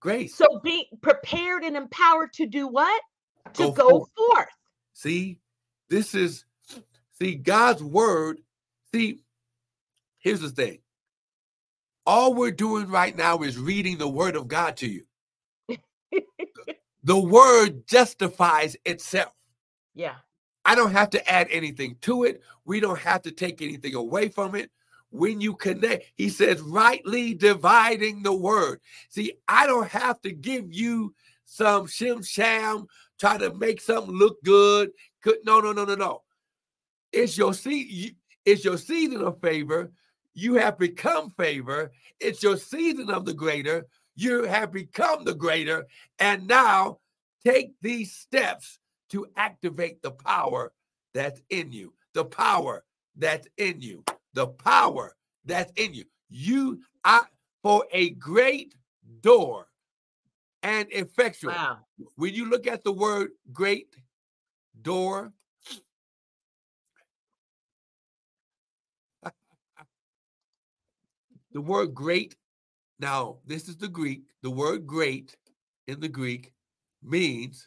[0.00, 0.34] Grace.
[0.34, 3.02] So be prepared and empowered to do what?
[3.54, 4.10] To go, go forth.
[4.16, 4.48] forth.
[4.94, 5.40] See,
[5.88, 6.44] this is,
[7.20, 8.40] see, God's word.
[8.92, 9.20] See,
[10.18, 10.78] here's the thing.
[12.04, 15.04] All we're doing right now is reading the word of God to you.
[17.04, 19.32] the word justifies itself.
[19.94, 20.16] Yeah.
[20.64, 22.42] I don't have to add anything to it.
[22.64, 24.70] We don't have to take anything away from it.
[25.12, 28.80] When you connect, he says, rightly dividing the word.
[29.08, 32.86] See, I don't have to give you some shim sham,
[33.20, 34.90] try to make something look good.
[35.44, 36.22] No, no, no, no, no.
[37.12, 38.16] It's your seed.
[38.44, 39.92] It's your season of favor.
[40.34, 41.92] You have become favor.
[42.18, 45.86] It's your season of the greater you have become the greater.
[46.18, 46.98] And now
[47.44, 48.78] take these steps
[49.10, 50.72] to activate the power
[51.14, 51.94] that's in you.
[52.14, 52.84] The power
[53.16, 54.04] that's in you.
[54.34, 56.04] The power that's in you.
[56.28, 57.28] You are
[57.62, 58.74] for a great
[59.20, 59.68] door
[60.62, 61.52] and effectual.
[61.52, 61.78] Wow.
[62.16, 63.94] When you look at the word great
[64.80, 65.32] door,
[71.52, 72.36] the word great
[73.02, 74.22] now, this is the Greek.
[74.42, 75.36] The word great
[75.88, 76.52] in the Greek
[77.02, 77.66] means,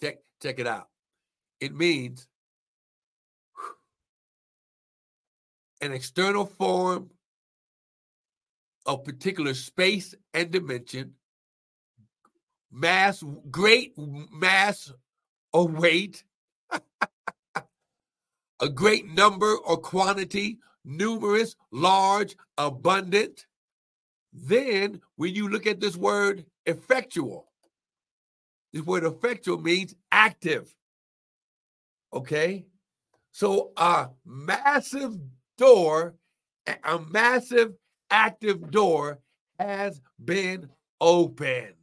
[0.00, 0.88] check, check it out.
[1.60, 2.28] It means
[5.82, 7.10] an external form
[8.86, 11.12] of particular space and dimension,
[12.70, 14.92] mass, great mass
[15.52, 16.24] or weight,
[18.60, 23.46] a great number or quantity numerous, large, abundant.
[24.32, 27.46] Then, when you look at this word effectual,
[28.72, 30.74] this word effectual means active.
[32.12, 32.66] Okay?
[33.32, 35.18] So, a massive
[35.56, 36.14] door,
[36.84, 37.72] a massive
[38.10, 39.20] active door
[39.58, 40.68] has been
[41.00, 41.74] opened.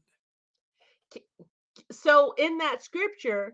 [1.92, 3.54] So, in that scripture,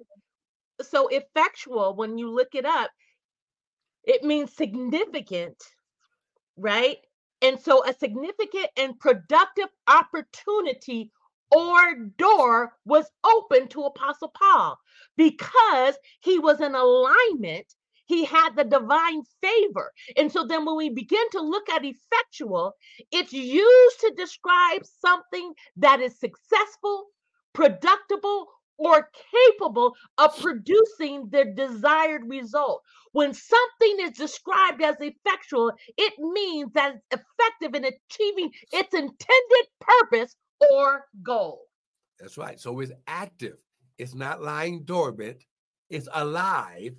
[0.81, 2.91] so effectual, when you look it up,
[4.03, 5.57] it means significant,
[6.57, 6.97] right?
[7.41, 11.11] And so a significant and productive opportunity
[11.51, 14.77] or door was open to Apostle Paul
[15.17, 17.67] because he was in alignment.
[18.05, 19.91] He had the divine favor.
[20.17, 22.73] And so then when we begin to look at effectual,
[23.11, 27.07] it's used to describe something that is successful,
[27.53, 28.19] productive,
[28.77, 32.81] or capable of producing the desired result.
[33.13, 39.67] When something is described as effectual, it means that it's effective in achieving its intended
[39.79, 40.35] purpose
[40.71, 41.61] or goal.
[42.19, 42.59] That's right.
[42.59, 43.57] So it's active.
[43.97, 45.43] It's not lying dormant.
[45.89, 46.95] It's alive.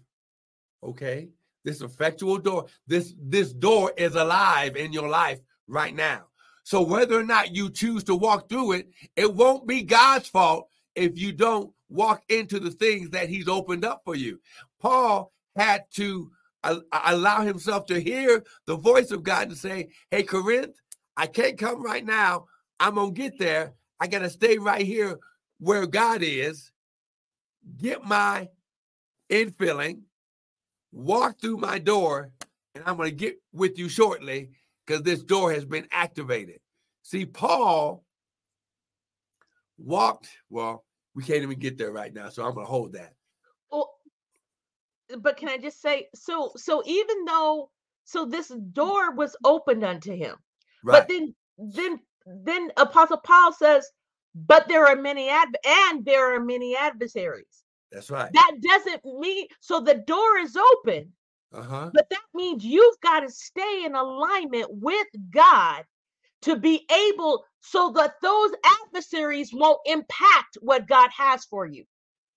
[0.83, 1.29] Okay.
[1.64, 6.27] This effectual door, this this door is alive in your life right now.
[6.62, 10.68] So whether or not you choose to walk through it, it won't be God's fault
[10.95, 14.41] if you don't walk into the things that he's opened up for you.
[14.81, 16.31] Paul had to
[16.64, 20.74] uh, uh, allow himself to hear the voice of God and say, Hey, Corinth,
[21.16, 22.47] I can't come right now.
[22.79, 23.72] I'm going to get there.
[24.01, 25.18] I got to stay right here
[25.59, 26.70] where God is,
[27.79, 28.49] get my
[29.31, 30.01] infilling,
[30.97, 32.30] walk through my door,
[32.74, 34.51] and I'm going to get with you shortly
[34.86, 36.59] because this door has been activated.
[37.03, 38.05] See, Paul
[39.78, 40.84] walked, well,
[41.14, 43.14] we can't even get there right now, so I'm going to hold that.
[43.70, 43.90] Well,
[45.20, 47.70] but can I just say, so, so even though,
[48.05, 50.36] so this door was opened unto him,
[50.82, 51.01] right.
[51.01, 53.88] but then, then then Apostle Paul says,
[54.34, 57.62] but there are many ad and there are many adversaries.
[57.93, 58.30] That's right.
[58.32, 61.12] That doesn't mean so the door is open.
[61.53, 61.91] Uh-huh.
[61.95, 65.84] But that means you've got to stay in alignment with God
[66.43, 68.51] to be able so that those
[68.84, 71.84] adversaries won't impact what God has for you.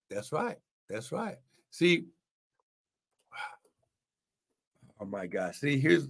[0.10, 0.58] That's right.
[0.90, 1.38] That's right.
[1.72, 2.06] See,
[5.00, 5.54] oh my God.
[5.56, 6.08] See, here's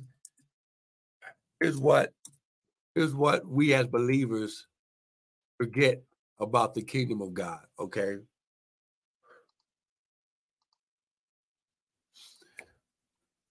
[1.60, 2.14] here's what
[2.96, 4.68] here's what we as believers
[5.58, 6.02] forget
[6.40, 8.18] about the kingdom of God, okay?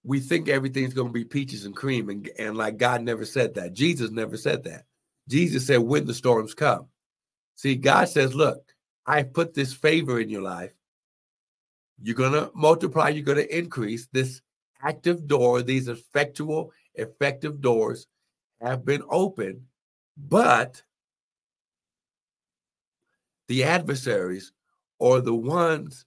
[0.09, 3.52] We think everything's going to be peaches and cream, and, and like God never said
[3.56, 3.74] that.
[3.74, 4.86] Jesus never said that.
[5.28, 6.86] Jesus said, when the storms come.
[7.56, 8.72] See, God says, look,
[9.04, 10.72] I put this favor in your life.
[12.02, 14.40] You're going to multiply, you're going to increase this
[14.82, 18.06] active door, these effectual, effective doors
[18.62, 19.61] have been opened,
[20.16, 20.82] but
[23.48, 24.52] the adversaries
[24.98, 26.06] or the ones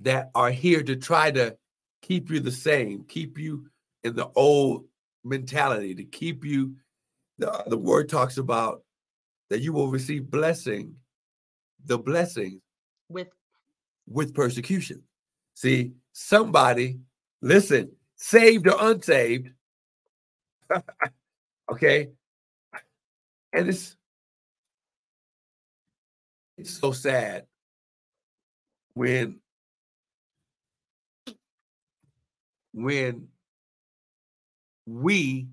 [0.00, 1.58] that are here to try to
[2.04, 3.66] keep you the same, keep you
[4.02, 4.84] in the old
[5.24, 6.74] mentality, to keep you.
[7.38, 8.82] The, the word talks about
[9.50, 10.94] that you will receive blessing,
[11.84, 12.60] the blessings
[13.08, 13.28] with
[14.06, 15.02] with persecution.
[15.54, 16.98] See, somebody,
[17.40, 19.50] listen, saved or unsaved,
[21.72, 22.10] okay.
[23.52, 23.96] And it's
[26.58, 27.46] it's so sad
[28.92, 29.40] when
[32.74, 33.28] when
[34.86, 35.48] we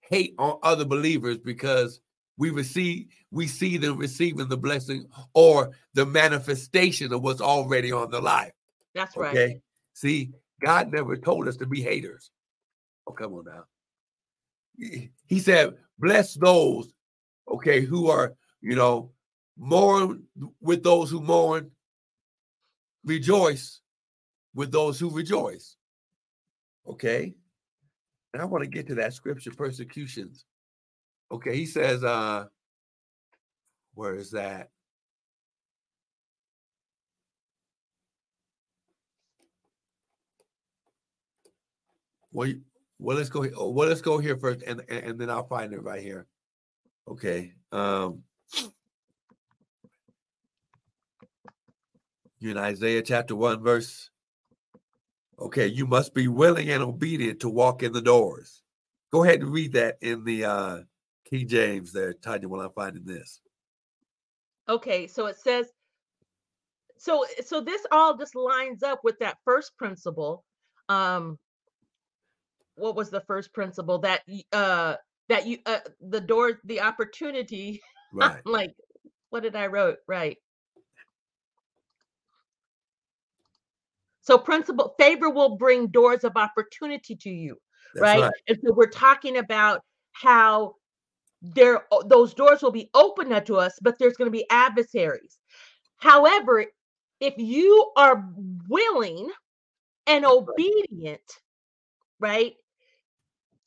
[0.00, 2.00] hate on other believers because
[2.36, 8.10] we receive we see them receiving the blessing or the manifestation of what's already on
[8.10, 8.52] the life.
[8.94, 9.30] That's right.
[9.30, 9.60] Okay.
[9.94, 10.32] See,
[10.62, 12.30] God never told us to be haters.
[13.06, 13.64] Oh, come on now
[14.76, 16.92] he said, bless those,
[17.48, 19.10] okay, who are, you know,
[19.56, 20.24] mourn
[20.60, 21.70] with those who mourn,
[23.04, 23.80] rejoice
[24.54, 25.76] with those who rejoice.
[26.86, 27.34] Okay.
[28.32, 30.44] And I want to get to that scripture, persecutions.
[31.30, 32.46] Okay, he says, uh,
[33.94, 34.70] where is that?
[42.32, 42.52] Well,
[42.98, 43.46] well, let's go.
[43.56, 46.26] Oh, well, let's go here first, and, and and then I'll find it right here.
[47.06, 47.54] Okay.
[47.70, 48.24] Um.
[52.40, 54.10] You in Isaiah chapter one, verse.
[55.38, 58.62] Okay, you must be willing and obedient to walk in the doors.
[59.12, 60.78] Go ahead and read that in the uh
[61.28, 63.40] King James there, Tanya, while I'm finding this.
[64.68, 65.66] Okay, so it says,
[66.98, 70.44] so so this all just lines up with that first principle.
[70.88, 71.38] Um,
[72.76, 74.22] what was the first principle that
[74.52, 74.94] uh
[75.28, 77.80] that you uh the door the opportunity
[78.12, 78.74] right like
[79.30, 80.38] what did i wrote right
[84.24, 87.56] so principle favor will bring doors of opportunity to you
[87.96, 88.22] right?
[88.22, 88.32] right?
[88.48, 90.74] and so we're talking about how
[91.42, 95.38] there those doors will be open to us but there's going to be adversaries
[95.98, 96.64] however
[97.20, 98.28] if you are
[98.68, 99.30] willing
[100.06, 101.20] and obedient
[102.18, 102.54] right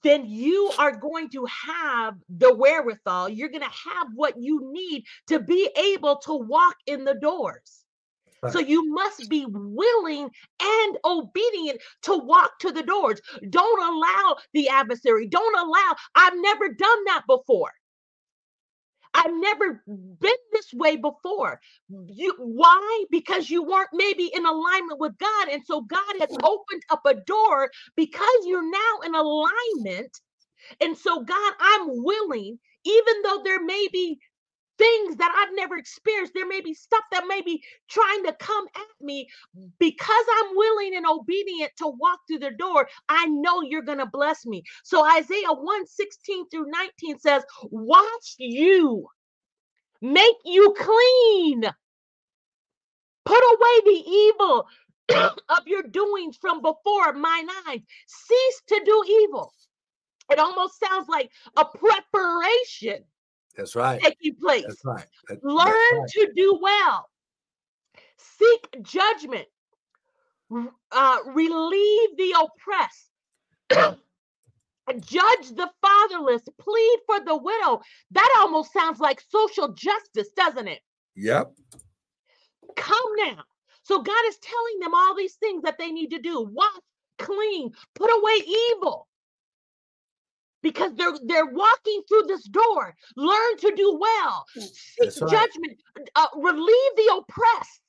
[0.03, 3.29] then you are going to have the wherewithal.
[3.29, 7.83] You're going to have what you need to be able to walk in the doors.
[8.43, 8.53] Right.
[8.53, 10.29] So you must be willing
[10.61, 13.21] and obedient to walk to the doors.
[13.49, 15.95] Don't allow the adversary, don't allow.
[16.15, 17.71] I've never done that before.
[19.13, 21.59] I've never been this way before.
[22.07, 23.05] You why?
[23.11, 25.49] Because you weren't maybe in alignment with God.
[25.49, 30.11] And so God has opened up a door because you're now in alignment.
[30.81, 34.19] And so, God, I'm willing, even though there may be
[34.77, 36.33] things that I've never experienced.
[36.33, 39.27] There may be stuff that may be trying to come at me
[39.79, 42.87] because I'm willing and obedient to walk through the door.
[43.09, 44.63] I know you're going to bless me.
[44.83, 49.07] So Isaiah 1 16 through 19 says, Watch you,
[50.01, 51.63] make you clean,
[53.25, 54.67] put away the evil.
[55.15, 57.79] of your doings from before mine eyes.
[58.07, 59.53] Cease to do evil.
[60.29, 63.05] It almost sounds like a preparation
[63.57, 63.99] that's right.
[64.01, 64.63] Taking place.
[64.67, 65.05] That's right.
[65.27, 66.27] That, Learn that's right.
[66.27, 67.09] to do well.
[68.17, 69.47] Seek judgment.
[70.91, 73.09] Uh, relieve the oppressed.
[75.01, 76.43] Judge the fatherless.
[76.59, 77.81] Plead for the widow.
[78.11, 80.79] That almost sounds like social justice, doesn't it?
[81.15, 81.51] Yep.
[82.77, 83.43] Come now.
[83.83, 86.47] So God is telling them all these things that they need to do.
[86.51, 86.69] Wash,
[87.17, 88.45] clean, put away
[88.75, 89.06] evil
[90.67, 92.93] because they're they're walking through this door.
[93.15, 94.45] Learn to do well.
[94.55, 95.31] Seek right.
[95.31, 95.77] judgment.
[96.15, 97.81] Uh, relieve the oppressed.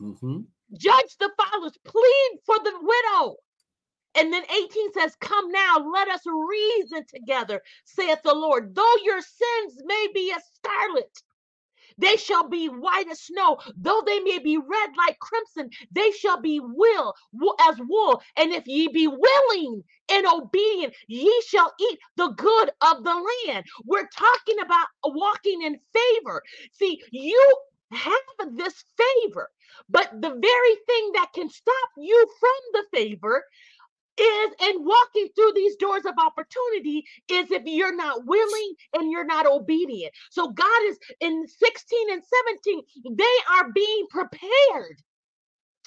[0.00, 0.38] Mm-hmm.
[0.76, 1.76] Judge the fathers.
[1.84, 3.36] Plead for the widow.
[4.16, 8.74] And then 18 says, Come now, let us reason together, saith the Lord.
[8.74, 11.10] Though your sins may be as scarlet,
[11.98, 13.58] they shall be white as snow.
[13.76, 17.14] Though they may be red like crimson, they shall be will
[17.68, 18.22] as wool.
[18.36, 23.64] And if ye be willing and obedient, ye shall eat the good of the land.
[23.84, 26.42] We're talking about walking in favor.
[26.72, 27.56] See, you
[27.92, 29.50] have this favor,
[29.88, 33.44] but the very thing that can stop you from the favor
[34.20, 39.26] is and walking through these doors of opportunity is if you're not willing and you're
[39.26, 40.12] not obedient.
[40.30, 42.22] So God is in 16 and
[42.64, 42.82] 17,
[43.18, 43.24] they
[43.58, 44.98] are being prepared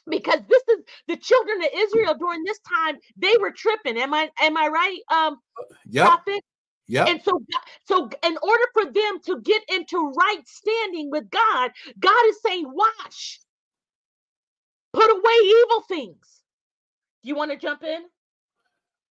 [0.09, 3.97] because this is the children of Israel during this time they were tripping.
[3.97, 4.99] Am I am I right?
[5.13, 5.37] Um
[5.89, 6.07] yeah.
[6.07, 6.41] Prophet?
[6.87, 7.05] Yeah.
[7.07, 7.41] And so
[7.87, 12.65] so in order for them to get into right standing with God, God is saying,
[12.67, 13.39] wash,
[14.93, 16.43] put away evil things.
[17.23, 18.01] Do you want to jump in?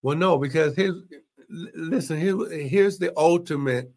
[0.03, 0.97] Well, no, because here's
[1.49, 3.92] listen, here, here's the ultimate,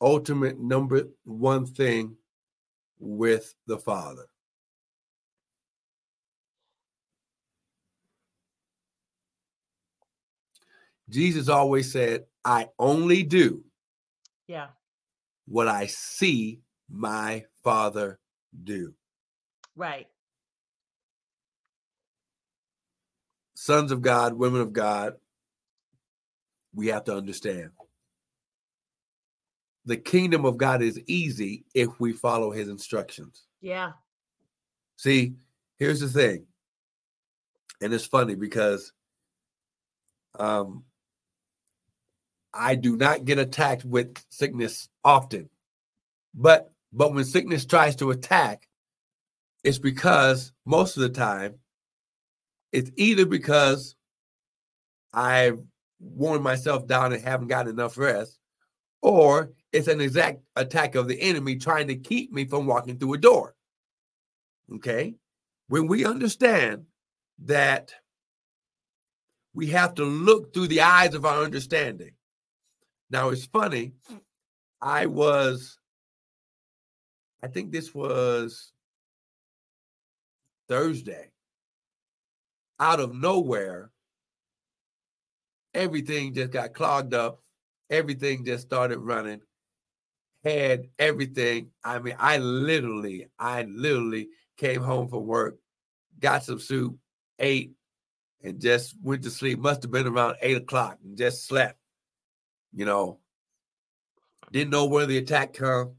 [0.00, 2.16] ultimate number one thing
[2.98, 4.26] with the Father.
[11.08, 13.64] Jesus always said, I only do
[14.46, 14.68] yeah
[15.46, 18.20] what I see my father
[18.64, 18.94] do.
[19.74, 20.06] Right.
[23.60, 25.16] Sons of God, women of God,
[26.74, 27.68] we have to understand.
[29.84, 33.42] The kingdom of God is easy if we follow his instructions.
[33.60, 33.92] Yeah.
[34.96, 35.34] See,
[35.78, 36.46] here's the thing.
[37.82, 38.94] And it's funny because
[40.38, 40.84] um
[42.54, 45.50] I do not get attacked with sickness often.
[46.34, 48.66] But but when sickness tries to attack,
[49.64, 51.56] it's because most of the time
[52.72, 53.96] it's either because
[55.12, 55.60] I've
[56.00, 58.38] worn myself down and haven't gotten enough rest,
[59.02, 63.14] or it's an exact attack of the enemy trying to keep me from walking through
[63.14, 63.54] a door.
[64.74, 65.14] Okay?
[65.68, 66.86] When we understand
[67.44, 67.92] that
[69.54, 72.12] we have to look through the eyes of our understanding.
[73.10, 73.92] Now, it's funny.
[74.80, 75.78] I was,
[77.42, 78.72] I think this was
[80.68, 81.30] Thursday
[82.80, 83.90] out of nowhere,
[85.74, 87.42] everything just got clogged up.
[87.90, 89.40] Everything just started running.
[90.42, 91.70] Had everything.
[91.84, 95.58] I mean, I literally, I literally came home from work,
[96.18, 96.96] got some soup,
[97.38, 97.72] ate,
[98.42, 99.58] and just went to sleep.
[99.58, 101.78] Must have been around eight o'clock and just slept.
[102.72, 103.18] You know,
[104.50, 105.96] didn't know where the attack come.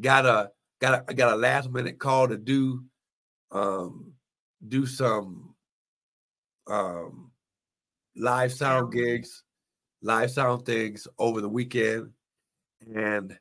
[0.00, 0.50] Got a
[0.80, 2.84] got a got a last minute call to do
[3.50, 4.12] um
[4.66, 5.53] do some
[6.66, 7.30] um,
[8.16, 9.42] live sound gigs,
[10.02, 12.10] live sound things over the weekend,
[12.94, 13.38] and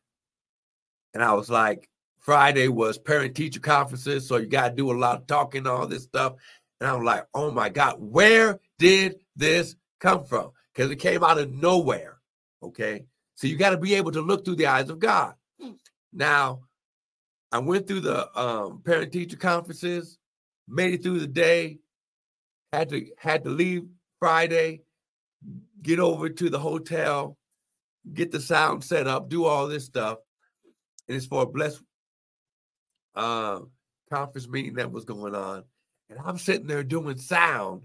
[1.14, 4.94] and I was like, Friday was parent teacher conferences, so you got to do a
[4.94, 6.34] lot of talking, all this stuff,
[6.80, 10.52] and I'm like, oh my god, where did this come from?
[10.74, 12.18] Because it came out of nowhere.
[12.62, 13.06] Okay,
[13.36, 15.36] so you got to be able to look through the eyes of God.
[16.12, 16.62] Now,
[17.52, 20.18] I went through the um, parent teacher conferences,
[20.68, 21.80] made it through the day,
[22.74, 23.84] had to had to leave
[24.20, 24.82] Friday,
[25.82, 27.38] get over to the hotel,
[28.14, 30.18] get the sound set up, do all this stuff.
[31.08, 31.82] And it's for a blessed
[33.16, 33.60] uh,
[34.12, 35.64] conference meeting that was going on.
[36.10, 37.84] And I'm sitting there doing sound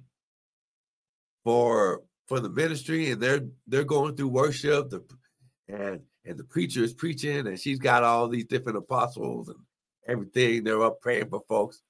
[1.44, 5.04] for for the ministry, and they're they're going through worship, the
[5.68, 9.58] and and the preacher is preaching, and she's got all these different apostles and
[10.06, 10.64] everything.
[10.64, 11.82] They're up praying for folks.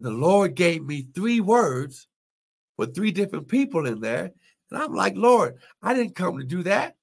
[0.00, 2.06] The Lord gave me three words
[2.76, 4.30] for three different people in there.
[4.70, 6.96] And I'm like, Lord, I didn't come to do that.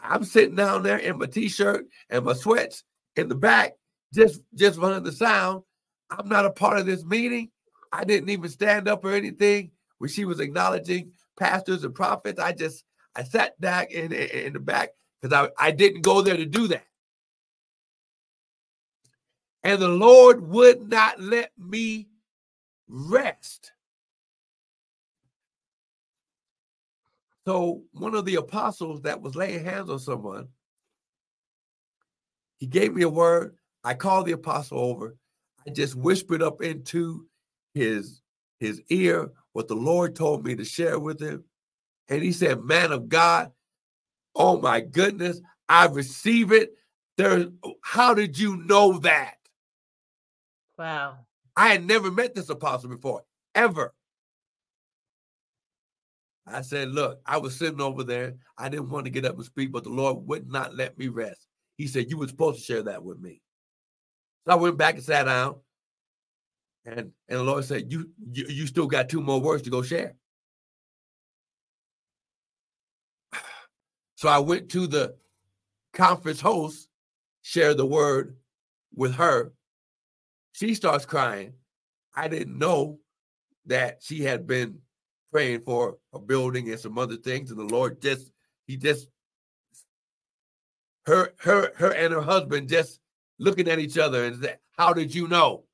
[0.00, 2.84] I'm sitting down there in my t-shirt and my sweats
[3.16, 3.72] in the back,
[4.12, 5.62] just just running the sound.
[6.10, 7.50] I'm not a part of this meeting.
[7.92, 12.38] I didn't even stand up or anything when she was acknowledging pastors and prophets.
[12.38, 12.84] I just
[13.16, 14.90] I sat back in in the back
[15.20, 16.84] because I, I didn't go there to do that.
[19.64, 22.08] And the Lord would not let me
[22.88, 23.72] rest.
[27.46, 30.48] So one of the apostles that was laying hands on someone,
[32.58, 33.56] he gave me a word.
[33.82, 35.16] I called the apostle over.
[35.66, 37.26] I just whispered up into
[37.74, 38.20] his
[38.60, 41.44] his ear what the Lord told me to share with him.
[42.08, 43.50] And he said, Man of God,
[44.36, 46.74] oh my goodness, I receive it.
[47.16, 47.46] There,
[47.82, 49.41] how did you know that?
[50.78, 51.18] Wow.
[51.56, 53.22] I had never met this apostle before,
[53.54, 53.92] ever.
[56.46, 58.34] I said, Look, I was sitting over there.
[58.58, 61.08] I didn't want to get up and speak, but the Lord would not let me
[61.08, 61.46] rest.
[61.76, 63.42] He said, You were supposed to share that with me.
[64.46, 65.56] So I went back and sat down.
[66.84, 69.82] And, and the Lord said, you, you you still got two more words to go
[69.82, 70.14] share.
[74.16, 75.16] So I went to the
[75.92, 76.88] conference host,
[77.42, 78.36] shared the word
[78.94, 79.52] with her.
[80.52, 81.54] She starts crying.
[82.14, 82.98] I didn't know
[83.66, 84.78] that she had been
[85.30, 88.30] praying for a building and some other things, and the Lord just
[88.66, 89.08] he just
[91.06, 93.00] her her her and her husband just
[93.38, 95.64] looking at each other and said, "How did you know?"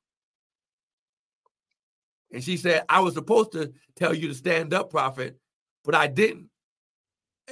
[2.32, 5.38] And she said, "I was supposed to tell you to stand up, prophet,
[5.84, 6.50] but I didn't.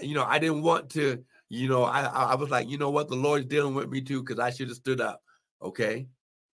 [0.00, 1.24] You know, I didn't want to.
[1.48, 4.22] You know, I I was like, you know what, the Lord's dealing with me too
[4.22, 5.22] because I should have stood up.
[5.62, 6.06] Okay,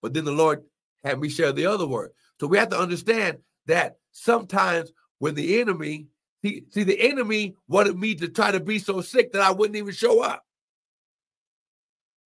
[0.03, 0.63] but then the Lord
[1.05, 2.11] had me share the other word.
[2.39, 6.09] So we have to understand that sometimes when the enemy
[6.43, 9.77] see, see the enemy wanted me to try to be so sick that I wouldn't
[9.77, 10.45] even show up.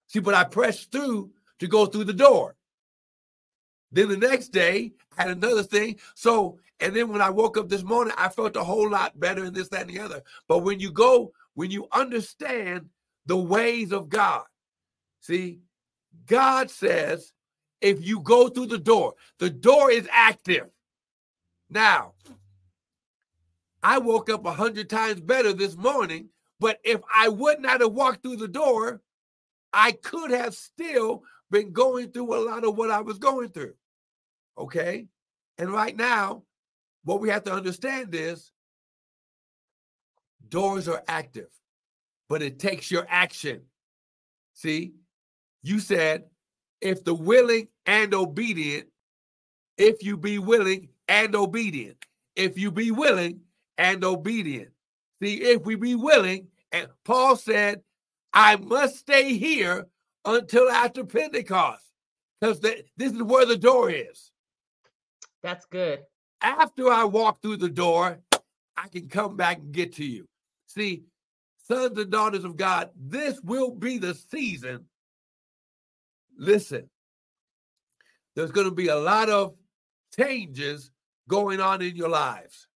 [0.08, 2.56] See, but I pressed through to go through the door.
[3.90, 5.98] Then the next day, I had another thing.
[6.14, 9.44] So, and then when I woke up this morning, I felt a whole lot better
[9.44, 10.22] and this, that, and the other.
[10.48, 12.88] But when you go, when you understand
[13.26, 14.44] the ways of God,
[15.20, 15.60] see,
[16.26, 17.32] God says,
[17.84, 20.68] if you go through the door, the door is active.
[21.68, 22.14] Now,
[23.82, 27.92] I woke up a hundred times better this morning, but if I would not have
[27.92, 29.02] walked through the door,
[29.70, 33.74] I could have still been going through a lot of what I was going through.
[34.56, 35.06] Okay.
[35.58, 36.44] And right now,
[37.04, 38.50] what we have to understand is
[40.48, 41.50] doors are active,
[42.30, 43.60] but it takes your action.
[44.54, 44.94] See,
[45.62, 46.24] you said,
[46.84, 48.86] if the willing and obedient,
[49.76, 51.96] if you be willing and obedient,
[52.36, 53.40] if you be willing
[53.78, 54.70] and obedient.
[55.20, 57.82] See, if we be willing, and Paul said,
[58.32, 59.86] I must stay here
[60.24, 61.84] until after Pentecost
[62.40, 64.30] because this is where the door is.
[65.42, 66.00] That's good.
[66.42, 68.18] After I walk through the door,
[68.76, 70.26] I can come back and get to you.
[70.66, 71.04] See,
[71.66, 74.84] sons and daughters of God, this will be the season.
[76.36, 76.88] Listen,
[78.34, 79.54] there's going to be a lot of
[80.16, 80.90] changes
[81.28, 82.68] going on in your lives.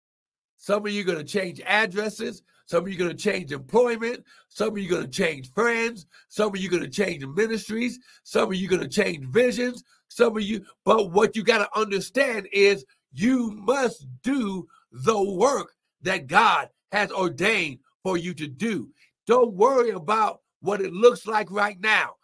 [0.57, 2.43] Some of you are going to change addresses.
[2.67, 4.25] Some of you are going to change employment.
[4.49, 6.07] Some of you are going to change friends.
[6.29, 7.99] Some of you are going to change ministries.
[8.25, 9.85] Some of you are going to change visions.
[10.09, 15.73] Some of you, but what you got to understand is you must do the work
[16.03, 18.91] that God has ordained for you to do.
[19.27, 22.15] Don't worry about what it looks like right now.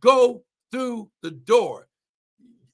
[0.00, 1.88] Go through the door.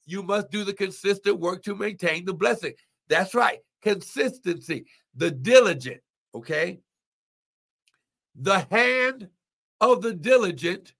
[0.07, 2.75] You must do the consistent work to maintain the blessing.
[3.09, 3.61] That's right.
[3.83, 6.01] Consistency the diligent,
[6.35, 6.81] okay?
[8.35, 9.29] The hand
[9.81, 10.95] of the diligent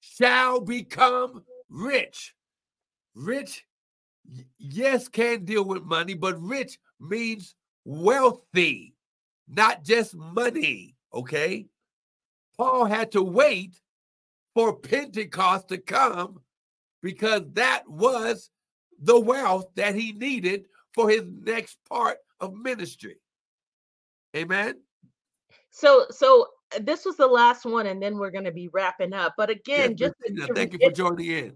[0.00, 2.34] shall become rich.
[3.14, 3.66] Rich,
[4.58, 8.94] yes, can deal with money, but rich means wealthy,
[9.48, 11.66] not just money, okay?
[12.56, 13.80] Paul had to wait
[14.54, 16.40] for Pentecost to come
[17.02, 18.50] because that was
[19.02, 23.16] the wealth that he needed for his next part of ministry.
[24.36, 24.80] Amen.
[25.70, 29.12] So, so uh, this was the last one, and then we're going to be wrapping
[29.12, 29.34] up.
[29.36, 31.52] But again, Yes, just Christina, to thank you for joining in.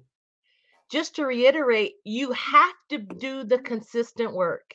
[0.90, 4.74] just to reiterate, you have to do the consistent work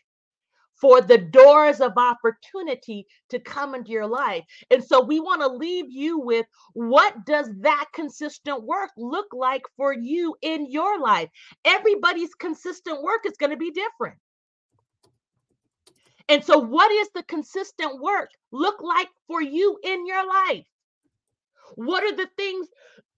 [0.76, 4.44] for the doors of opportunity to come into your life.
[4.70, 9.64] And so we want to leave you with what does that consistent work look like
[9.78, 11.30] for you in your life?
[11.66, 14.18] Everybody's consistent work is going to be different.
[16.30, 20.66] And so what is the consistent work look like for you in your life?
[21.76, 22.68] What are the things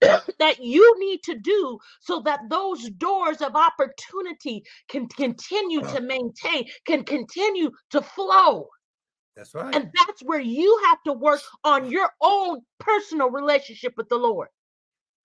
[0.38, 5.96] that you need to do so that those doors of opportunity can continue uh-huh.
[5.96, 8.68] to maintain, can continue to flow?
[9.36, 9.74] That's right.
[9.74, 14.48] And that's where you have to work on your own personal relationship with the Lord.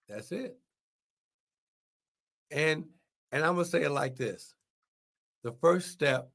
[0.10, 0.58] That's it.
[2.52, 2.86] And
[3.32, 4.54] and I'm gonna say it like this:
[5.44, 6.30] the first step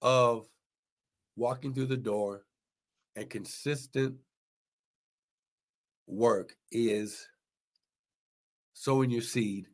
[0.00, 0.48] of
[1.36, 2.44] walking through the door
[3.14, 4.16] and consistent
[6.06, 7.26] work is
[8.74, 9.66] sowing your seed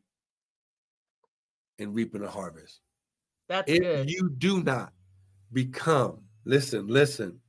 [1.79, 2.81] and reaping a harvest.
[3.47, 4.09] That's If good.
[4.09, 4.93] you do not
[5.51, 7.39] become, listen, listen.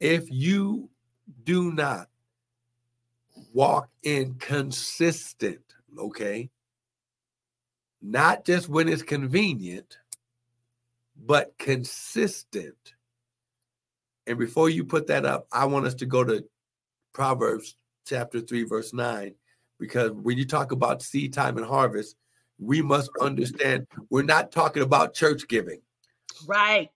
[0.00, 0.88] If you
[1.44, 2.08] do not
[3.52, 6.50] walk in consistent, okay?
[8.00, 9.98] Not just when it's convenient,
[11.16, 12.94] but consistent.
[14.28, 16.44] And before you put that up, I want us to go to
[17.14, 17.76] Proverbs
[18.06, 19.34] chapter 3, verse 9,
[19.80, 22.14] because when you talk about seed time and harvest,
[22.58, 25.80] we must understand we're not talking about church giving,
[26.46, 26.90] Right.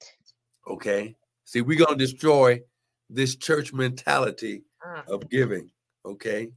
[0.67, 1.17] okay?
[1.45, 2.61] See, we're going to destroy
[3.09, 5.71] this church mentality Ah, of giving,
[6.05, 6.51] okay?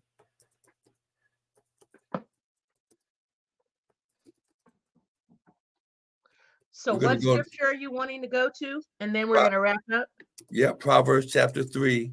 [6.78, 8.82] So We're what go- scripture are you wanting to go to?
[9.00, 10.08] And then we're going to wrap up.
[10.52, 12.12] Yeah, Proverbs chapter 3,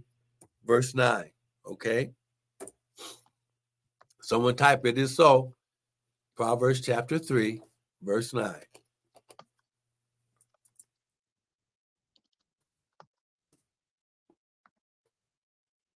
[0.65, 1.29] verse 9.
[1.67, 2.13] Okay.
[4.21, 5.53] Someone type it is so.
[6.37, 7.61] Proverbs chapter 3,
[8.03, 8.55] verse 9.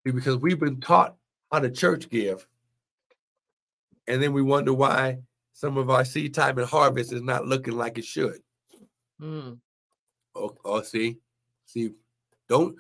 [0.04, 1.14] Because we've been taught
[1.52, 2.46] how the church give,
[4.08, 5.18] and then we wonder why
[5.52, 8.40] some of our seed time and harvest is not looking like it should.
[9.20, 9.58] Mm.
[10.34, 11.18] Oh, oh see,
[11.64, 11.92] see,
[12.48, 12.76] don't,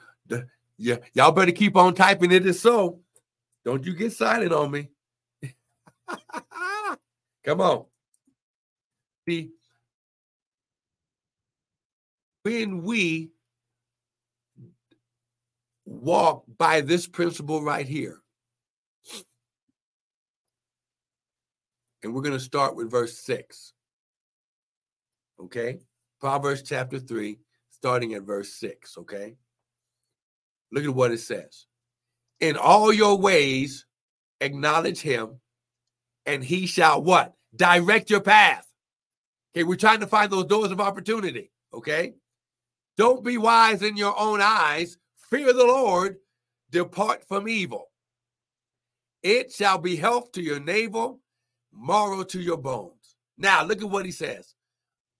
[0.76, 3.00] yeah, y'all better keep on typing it is so.
[3.64, 4.90] Don't you get silent on me.
[7.44, 7.86] Come on.
[9.28, 9.50] See,
[12.42, 13.30] when we
[15.84, 18.20] walk by this principle right here,
[22.02, 23.72] and we're going to start with verse 6.
[25.40, 25.80] Okay?
[26.26, 27.38] Proverbs chapter 3,
[27.70, 28.98] starting at verse 6.
[28.98, 29.36] Okay?
[30.72, 31.66] Look at what it says.
[32.40, 33.86] In all your ways,
[34.40, 35.38] acknowledge him,
[36.26, 37.34] and he shall what?
[37.54, 38.66] Direct your path.
[39.54, 41.52] Okay, we're trying to find those doors of opportunity.
[41.72, 42.14] Okay?
[42.96, 44.98] Don't be wise in your own eyes.
[45.30, 46.16] Fear the Lord.
[46.72, 47.92] Depart from evil.
[49.22, 51.20] It shall be health to your navel,
[51.72, 53.14] marrow to your bones.
[53.38, 54.56] Now, look at what he says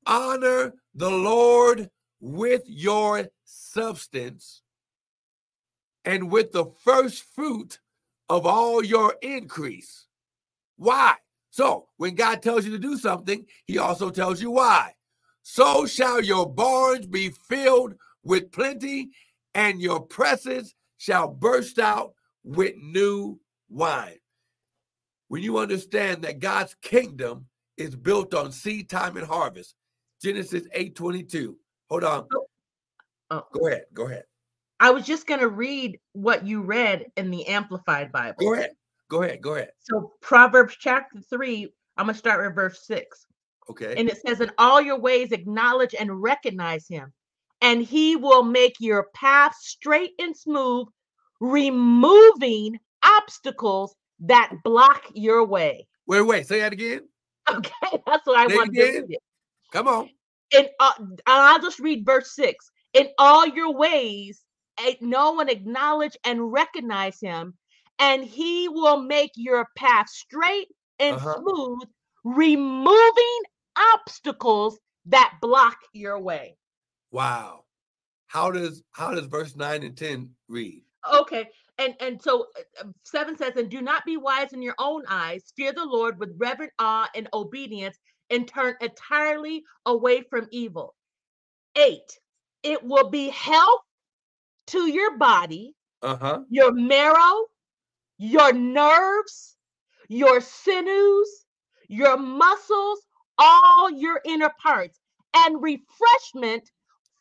[0.06, 1.90] honor the Lord
[2.20, 4.62] with your substance
[6.04, 7.78] and with the first fruit
[8.28, 10.06] of all your increase.
[10.76, 11.14] Why?
[11.50, 14.94] So, when God tells you to do something, he also tells you why.
[15.42, 17.94] So shall your barns be filled
[18.24, 19.10] with plenty,
[19.54, 23.38] and your presses shall burst out with new
[23.68, 24.18] wine.
[25.28, 29.76] When you understand that God's kingdom is built on seed time and harvest,
[30.22, 31.56] Genesis 8:22.
[31.90, 32.26] Hold on.
[33.30, 33.42] Oh.
[33.52, 33.84] Go ahead.
[33.92, 34.24] Go ahead.
[34.78, 38.36] I was just going to read what you read in the Amplified Bible.
[38.38, 38.70] Go ahead.
[39.08, 39.40] Go ahead.
[39.40, 39.70] Go ahead.
[39.78, 43.26] So Proverbs chapter 3, I'm going to start with verse 6.
[43.70, 43.94] Okay.
[43.96, 47.12] And it says, In all your ways, acknowledge and recognize him,
[47.62, 50.86] and he will make your path straight and smooth,
[51.40, 55.86] removing obstacles that block your way.
[56.06, 56.46] wait, wait.
[56.46, 57.00] Say that again.
[57.48, 59.18] Okay, that's what I want to again.
[59.76, 60.08] Come on.
[60.56, 60.92] And uh,
[61.26, 62.70] I'll just read verse 6.
[62.94, 64.42] In all your ways,
[65.02, 67.52] know and acknowledge and recognize him,
[67.98, 70.68] and he will make your path straight
[70.98, 71.40] and Uh-huh.
[71.40, 71.80] smooth,
[72.24, 73.40] removing
[73.92, 76.56] obstacles that block your way.
[77.10, 77.64] Wow.
[78.28, 80.82] How does how does verse 9 and 10 read?
[81.12, 84.74] Okay, and and so uh, uh, seven says, and do not be wise in your
[84.78, 85.52] own eyes.
[85.54, 87.98] Fear the Lord with reverent awe and obedience,
[88.30, 90.94] and turn entirely away from evil.
[91.76, 92.18] Eight,
[92.62, 93.82] it will be health
[94.68, 96.42] to your body, Uh-huh.
[96.48, 97.46] your marrow,
[98.18, 99.56] your nerves,
[100.08, 101.44] your sinews,
[101.88, 103.00] your muscles,
[103.38, 104.98] all your inner parts,
[105.34, 106.70] and refreshment,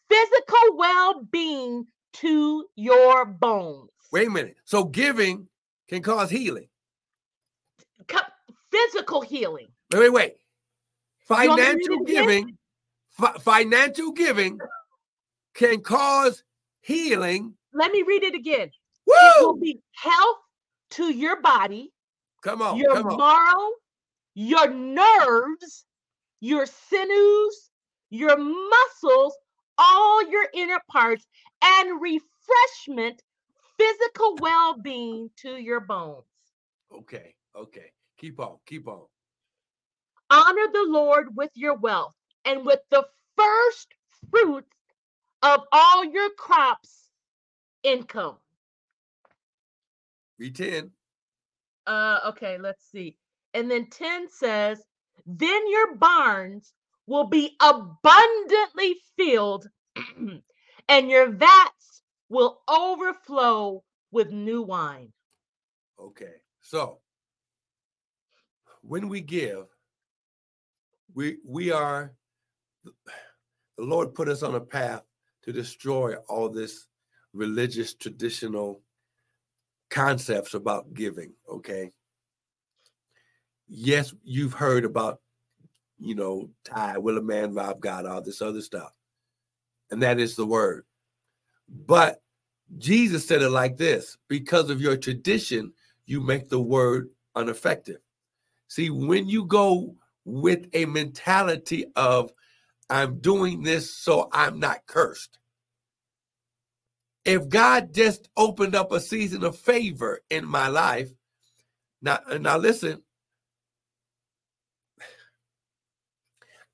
[0.09, 3.89] physical well being to your bones.
[4.11, 4.55] Wait a minute.
[4.63, 5.47] So giving
[5.89, 6.69] can cause healing.
[8.71, 9.67] Physical healing.
[9.91, 10.33] Wait, wait, wait.
[10.33, 10.43] You want me to read
[11.25, 12.57] Financial giving,
[13.09, 14.59] fi- financial giving
[15.55, 16.43] can cause
[16.81, 17.55] healing.
[17.73, 18.69] Let me read it again.
[19.07, 20.37] It will be health
[20.91, 21.91] to your body,
[22.43, 23.17] Come on, your come on.
[23.17, 23.69] marrow,
[24.35, 25.85] your nerves,
[26.39, 27.71] your sinews,
[28.09, 29.35] your muscles,
[29.77, 31.25] all your inner parts,
[31.63, 33.21] and refreshment,
[33.77, 36.23] physical well being to your bones.
[36.93, 37.91] Okay, okay.
[38.17, 39.05] Keep on, keep on.
[40.29, 42.15] Honor the Lord with your wealth
[42.45, 43.05] and with the
[43.37, 43.87] first
[44.29, 44.75] fruits
[45.41, 47.09] of all your crops
[47.83, 48.37] income.
[50.39, 50.91] Read 10.
[51.87, 53.17] Uh, okay, let's see.
[53.53, 54.83] And then 10 says,
[55.25, 56.73] Then your barns
[57.07, 59.67] will be abundantly filled,
[60.89, 65.13] and your vats will overflow with new wine.
[65.99, 66.33] Okay.
[66.61, 66.99] So
[68.81, 69.65] when we give,
[71.15, 72.13] we we are
[72.83, 75.01] the Lord put us on a path
[75.43, 76.87] to destroy all this
[77.33, 78.81] religious traditional
[79.89, 81.91] concepts about giving, okay?
[83.67, 85.19] Yes, you've heard about
[85.99, 88.91] you know, tithe, will a man rob God, all this other stuff.
[89.91, 90.85] And that is the word.
[91.69, 92.21] But
[92.77, 95.73] Jesus said it like this because of your tradition,
[96.05, 97.99] you make the word ineffective.
[98.67, 99.95] See, when you go
[100.25, 102.31] with a mentality of,
[102.89, 105.39] I'm doing this so I'm not cursed.
[107.23, 111.09] If God just opened up a season of favor in my life,
[112.01, 113.01] now, now listen,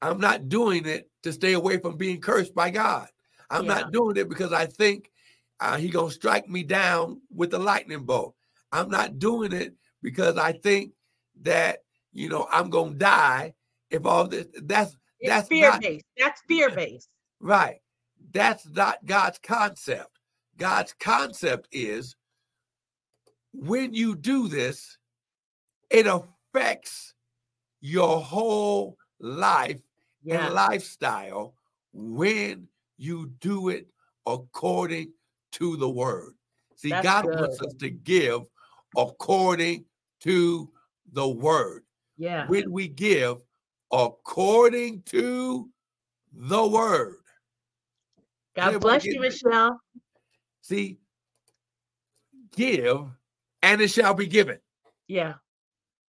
[0.01, 3.07] I'm not doing it to stay away from being cursed by God.
[3.49, 3.75] I'm Yeah.
[3.81, 5.11] not doing it because I think
[5.59, 8.35] uh, he gonna strike me down with a lightning bolt.
[8.71, 10.93] I'm not doing it because I think
[11.43, 11.79] that
[12.13, 13.53] you know I'm gonna die
[13.89, 14.47] if all this.
[14.61, 16.05] That's It's That's fear not- based.
[16.17, 17.09] That's fear based.
[17.39, 17.79] right.
[18.31, 20.19] That's not God's concept.
[20.57, 22.15] God's concept is
[23.53, 24.97] when you do this,
[25.89, 27.13] it affects
[27.81, 29.81] your whole life
[30.23, 30.45] Yeah.
[30.45, 31.55] and lifestyle
[31.93, 33.87] when you do it
[34.25, 35.13] according
[35.53, 36.35] to the word.
[36.75, 38.43] See, That's God wants us to give
[38.95, 39.85] according
[40.21, 40.71] to
[41.11, 41.83] the word.
[42.21, 42.45] Yeah.
[42.45, 43.37] When we give
[43.91, 45.67] according to
[46.31, 47.15] the word.
[48.55, 49.19] God Everybody bless you?
[49.19, 49.81] Michelle.
[50.61, 50.99] See,
[52.55, 53.07] give
[53.63, 54.59] and it shall be given.
[55.07, 55.33] Yeah.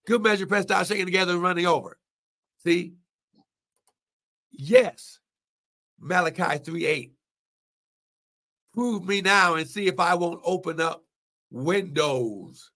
[0.07, 1.97] Good measure, pressed down, shaking together, and running over.
[2.63, 2.93] See?
[4.51, 5.19] Yes.
[5.99, 7.13] Malachi 3 8.
[8.75, 11.07] Prove me now and see if I won't open up
[11.51, 12.71] windows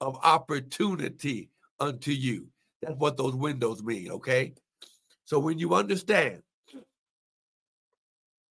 [0.00, 2.46] of opportunity unto you.
[2.82, 4.54] That's what those windows mean, okay?
[5.24, 6.42] So when you understand,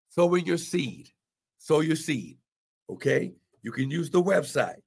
[0.10, 1.10] sowing your seed,
[1.58, 2.38] sow your seed,
[2.90, 3.34] okay?
[3.62, 4.82] You can use the website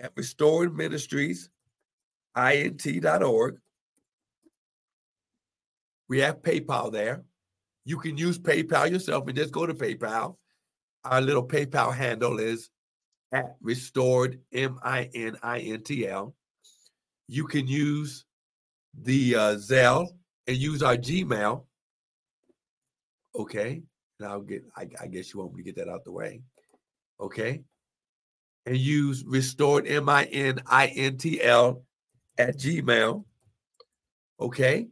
[0.00, 1.50] at Restored Ministries.
[2.34, 2.42] We
[6.20, 7.24] have PayPal there.
[7.84, 10.36] You can use PayPal yourself and just go to PayPal.
[11.04, 12.70] Our little PayPal handle is
[13.32, 16.34] at restored M I N I N T L.
[17.28, 18.24] You can use
[19.02, 20.08] the uh, Zelle
[20.46, 21.64] and use our Gmail.
[23.34, 23.82] Okay,
[24.18, 24.64] and I'll get.
[24.76, 26.40] I, I guess you want me to get that out the way.
[27.20, 27.62] Okay,
[28.66, 31.82] and use restored M I N I N T L
[32.38, 33.24] at Gmail.
[34.40, 34.88] Okay.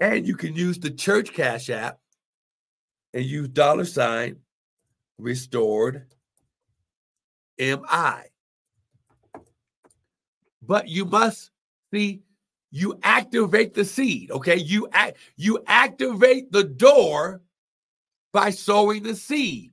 [0.00, 1.98] And you can use the church cash app
[3.14, 4.36] and use dollar sign
[5.18, 6.06] restored
[7.58, 8.22] MI.
[10.62, 11.50] But you must
[11.92, 12.22] see
[12.72, 14.56] you activate the seed, okay?
[14.56, 17.42] You act you activate the door
[18.32, 19.72] by sowing the seed.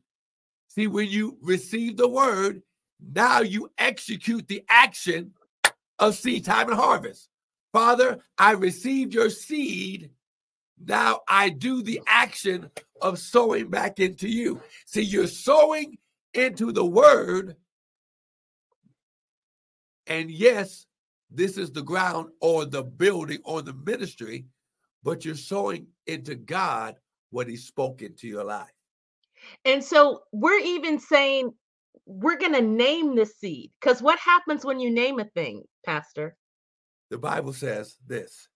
[0.67, 2.61] See, when you receive the word,
[3.01, 5.33] now you execute the action
[5.99, 7.29] of seed time and harvest.
[7.73, 10.11] Father, I received your seed.
[10.85, 12.69] Now I do the action
[13.01, 14.61] of sowing back into you.
[14.85, 15.97] See, you're sowing
[16.33, 17.55] into the word
[20.09, 20.87] And yes,
[21.31, 24.45] this is the ground or the building or the ministry,
[25.03, 26.95] but you're sowing into God
[27.29, 28.67] what He spoke into your life.
[29.65, 31.51] And so we're even saying
[32.05, 36.35] we're going to name the seed because what happens when you name a thing, Pastor?
[37.09, 38.47] The Bible says this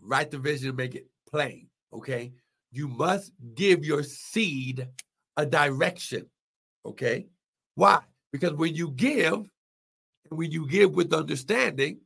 [0.00, 1.68] write the vision, make it plain.
[1.92, 2.32] Okay.
[2.70, 4.88] You must give your seed
[5.36, 6.26] a direction.
[6.84, 7.26] Okay.
[7.74, 8.00] Why?
[8.32, 9.48] Because when you give,
[10.36, 11.98] when you give with understanding,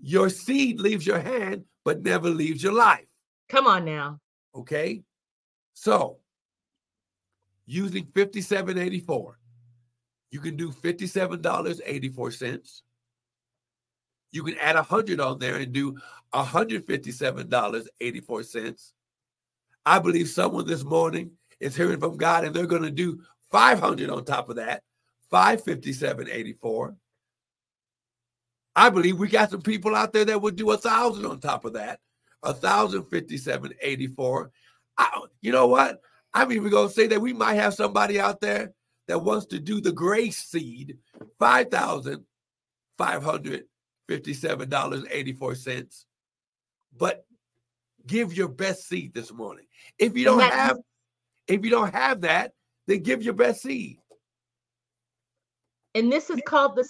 [0.00, 3.06] your seed leaves your hand, but never leaves your life.
[3.48, 4.20] Come on now.
[4.54, 5.02] Okay.
[5.74, 6.18] So
[7.66, 9.38] using 5784,
[10.30, 12.82] you can do $57.84.
[14.30, 15.96] You can add a hundred on there and do
[16.34, 18.92] $157.84.
[19.86, 21.30] I believe someone this morning
[21.60, 24.82] is hearing from God and they're going to do 500 on top of that,
[25.32, 26.94] 557.84.
[28.78, 31.64] I believe we got some people out there that would do a thousand on top
[31.64, 31.98] of that,
[32.44, 34.52] a thousand fifty-seven eighty-four.
[34.96, 36.00] I, you know what?
[36.32, 38.72] I'm even going to say that we might have somebody out there
[39.08, 40.98] that wants to do the grace seed,
[41.40, 42.24] five thousand
[42.96, 43.64] five hundred
[44.06, 46.06] fifty-seven dollars eighty-four cents.
[46.96, 47.24] But
[48.06, 49.66] give your best seed this morning.
[49.98, 50.78] If you don't have,
[51.48, 52.52] if you don't have that,
[52.86, 53.98] then give your best seed.
[55.96, 56.88] And this is called the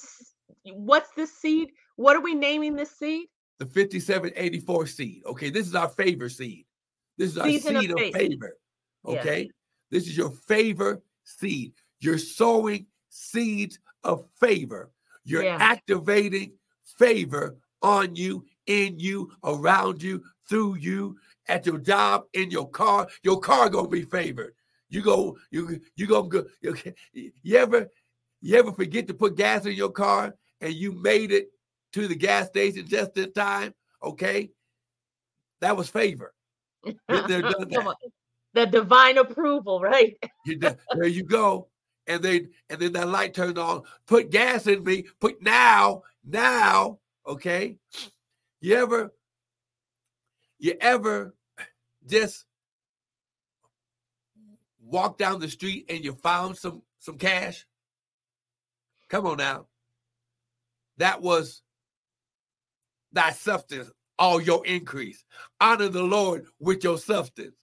[0.64, 1.70] what's this seed?
[1.96, 3.28] What are we naming this seed?
[3.58, 5.22] The 5784 seed.
[5.26, 6.64] Okay, this is our favor seed.
[7.16, 8.56] This is our Season seed of, of favor.
[9.04, 9.50] Okay,
[9.90, 11.72] this is your favor seed.
[12.00, 14.90] You're sowing seeds of favor.
[15.24, 15.58] You're yeah.
[15.60, 16.52] activating
[16.98, 21.16] favor on you, in you, around you, through you,
[21.48, 23.08] at your job, in your car.
[23.22, 24.54] Your car gonna be favored.
[24.88, 26.44] You go, you you gonna go.
[26.62, 26.76] You,
[27.12, 27.88] you ever
[28.40, 31.48] you ever forget to put gas in your car and you made it
[31.92, 33.74] to the gas station just in time?
[34.02, 34.50] Okay,
[35.60, 36.34] that was favor.
[38.54, 40.16] the divine approval, right?
[40.46, 41.68] there you go.
[42.06, 43.82] And then and then that light turned on.
[44.06, 45.04] Put gas in me.
[45.20, 46.98] Put now, now.
[47.26, 47.76] Okay.
[48.60, 49.12] You ever,
[50.58, 51.34] you ever
[52.06, 52.44] just
[54.80, 57.66] walk down the street and you found some some cash?
[59.08, 59.67] Come on now.
[60.98, 61.62] That was
[63.12, 65.24] thy substance, all your increase.
[65.60, 67.54] Honor the Lord with your substance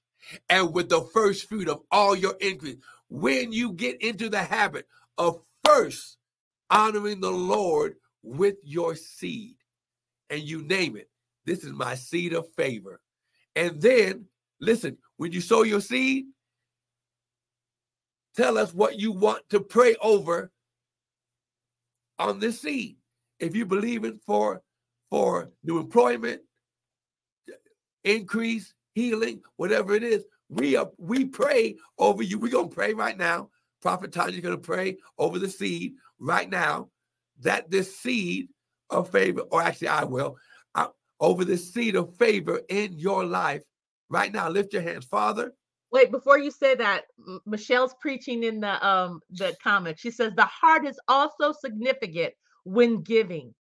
[0.49, 2.77] and with the first fruit of all your increase.
[3.09, 6.17] When you get into the habit of first
[6.69, 9.55] honoring the Lord with your seed,
[10.29, 11.09] and you name it,
[11.45, 12.99] this is my seed of favor.
[13.55, 14.25] And then,
[14.59, 16.25] listen, when you sow your seed,
[18.35, 20.51] tell us what you want to pray over
[22.17, 22.97] on this seed.
[23.39, 24.61] If you believe in for
[25.09, 26.41] for new employment,
[28.03, 32.39] increase, healing, whatever it is, we are we pray over you.
[32.39, 33.49] We're gonna pray right now.
[33.81, 36.89] Prophet Tanya's gonna pray over the seed right now
[37.41, 38.47] that this seed
[38.89, 40.37] of favor, or actually I will,
[40.75, 40.87] uh,
[41.19, 43.63] over the seed of favor in your life
[44.09, 44.49] right now.
[44.49, 45.53] Lift your hands, Father.
[45.91, 47.05] Wait, before you say that,
[47.45, 49.99] Michelle's preaching in the um the comment.
[49.99, 52.33] She says the heart is also significant
[52.65, 53.53] when giving.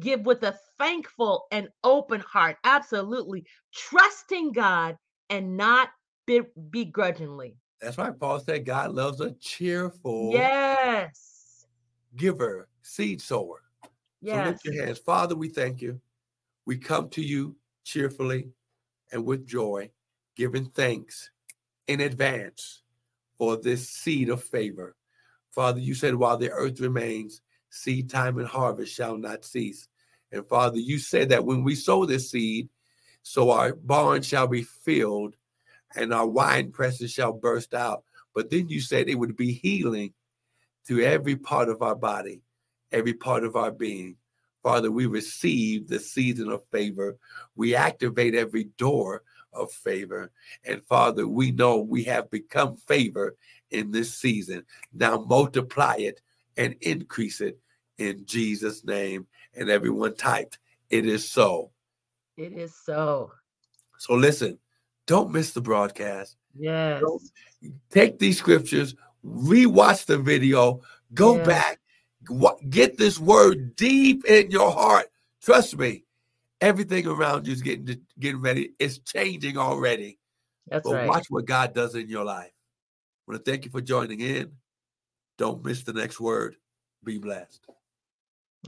[0.00, 4.98] Give with a thankful and open heart, absolutely trusting God
[5.30, 5.90] and not
[6.70, 7.56] begrudgingly.
[7.80, 8.18] That's right.
[8.18, 11.36] Paul said God loves a cheerful yes
[12.16, 13.62] giver, seed sower.
[14.20, 14.36] Yes.
[14.36, 14.98] So lift your hands.
[14.98, 16.00] Father, we thank you.
[16.64, 18.48] We come to you cheerfully
[19.12, 19.90] and with joy,
[20.36, 21.30] giving thanks
[21.86, 22.82] in advance
[23.38, 24.96] for this seed of favor.
[25.52, 27.40] Father, you said, while the earth remains,
[27.70, 29.88] seed time and harvest shall not cease.
[30.32, 32.68] And Father, you said that when we sow this seed,
[33.22, 35.34] so our barn shall be filled
[35.94, 38.04] and our wine presses shall burst out.
[38.34, 40.12] But then you said it would be healing
[40.88, 42.42] to every part of our body,
[42.92, 44.16] every part of our being.
[44.62, 47.16] Father, we receive the season of favor.
[47.54, 49.22] We activate every door
[49.52, 50.30] of favor.
[50.64, 53.36] And Father, we know we have become favor
[53.70, 54.64] in this season.
[54.92, 56.20] Now multiply it
[56.56, 57.58] and increase it
[57.98, 59.26] in Jesus' name.
[59.54, 60.58] And everyone typed,
[60.90, 61.70] It is so.
[62.36, 63.32] It is so.
[63.98, 64.58] So listen,
[65.06, 66.36] don't miss the broadcast.
[66.54, 67.00] Yes.
[67.00, 67.22] Don't,
[67.90, 70.82] take these scriptures, rewatch the video,
[71.14, 71.46] go yes.
[71.46, 71.80] back,
[72.68, 75.06] get this word deep in your heart.
[75.42, 76.04] Trust me,
[76.60, 78.72] everything around you is getting getting ready.
[78.78, 80.18] It's changing already.
[80.68, 81.08] That's but right.
[81.08, 82.50] Watch what God does in your life.
[82.50, 84.52] I want to thank you for joining in.
[85.38, 86.56] Don't miss the next word.
[87.04, 87.66] Be blessed.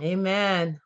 [0.00, 0.80] Amen.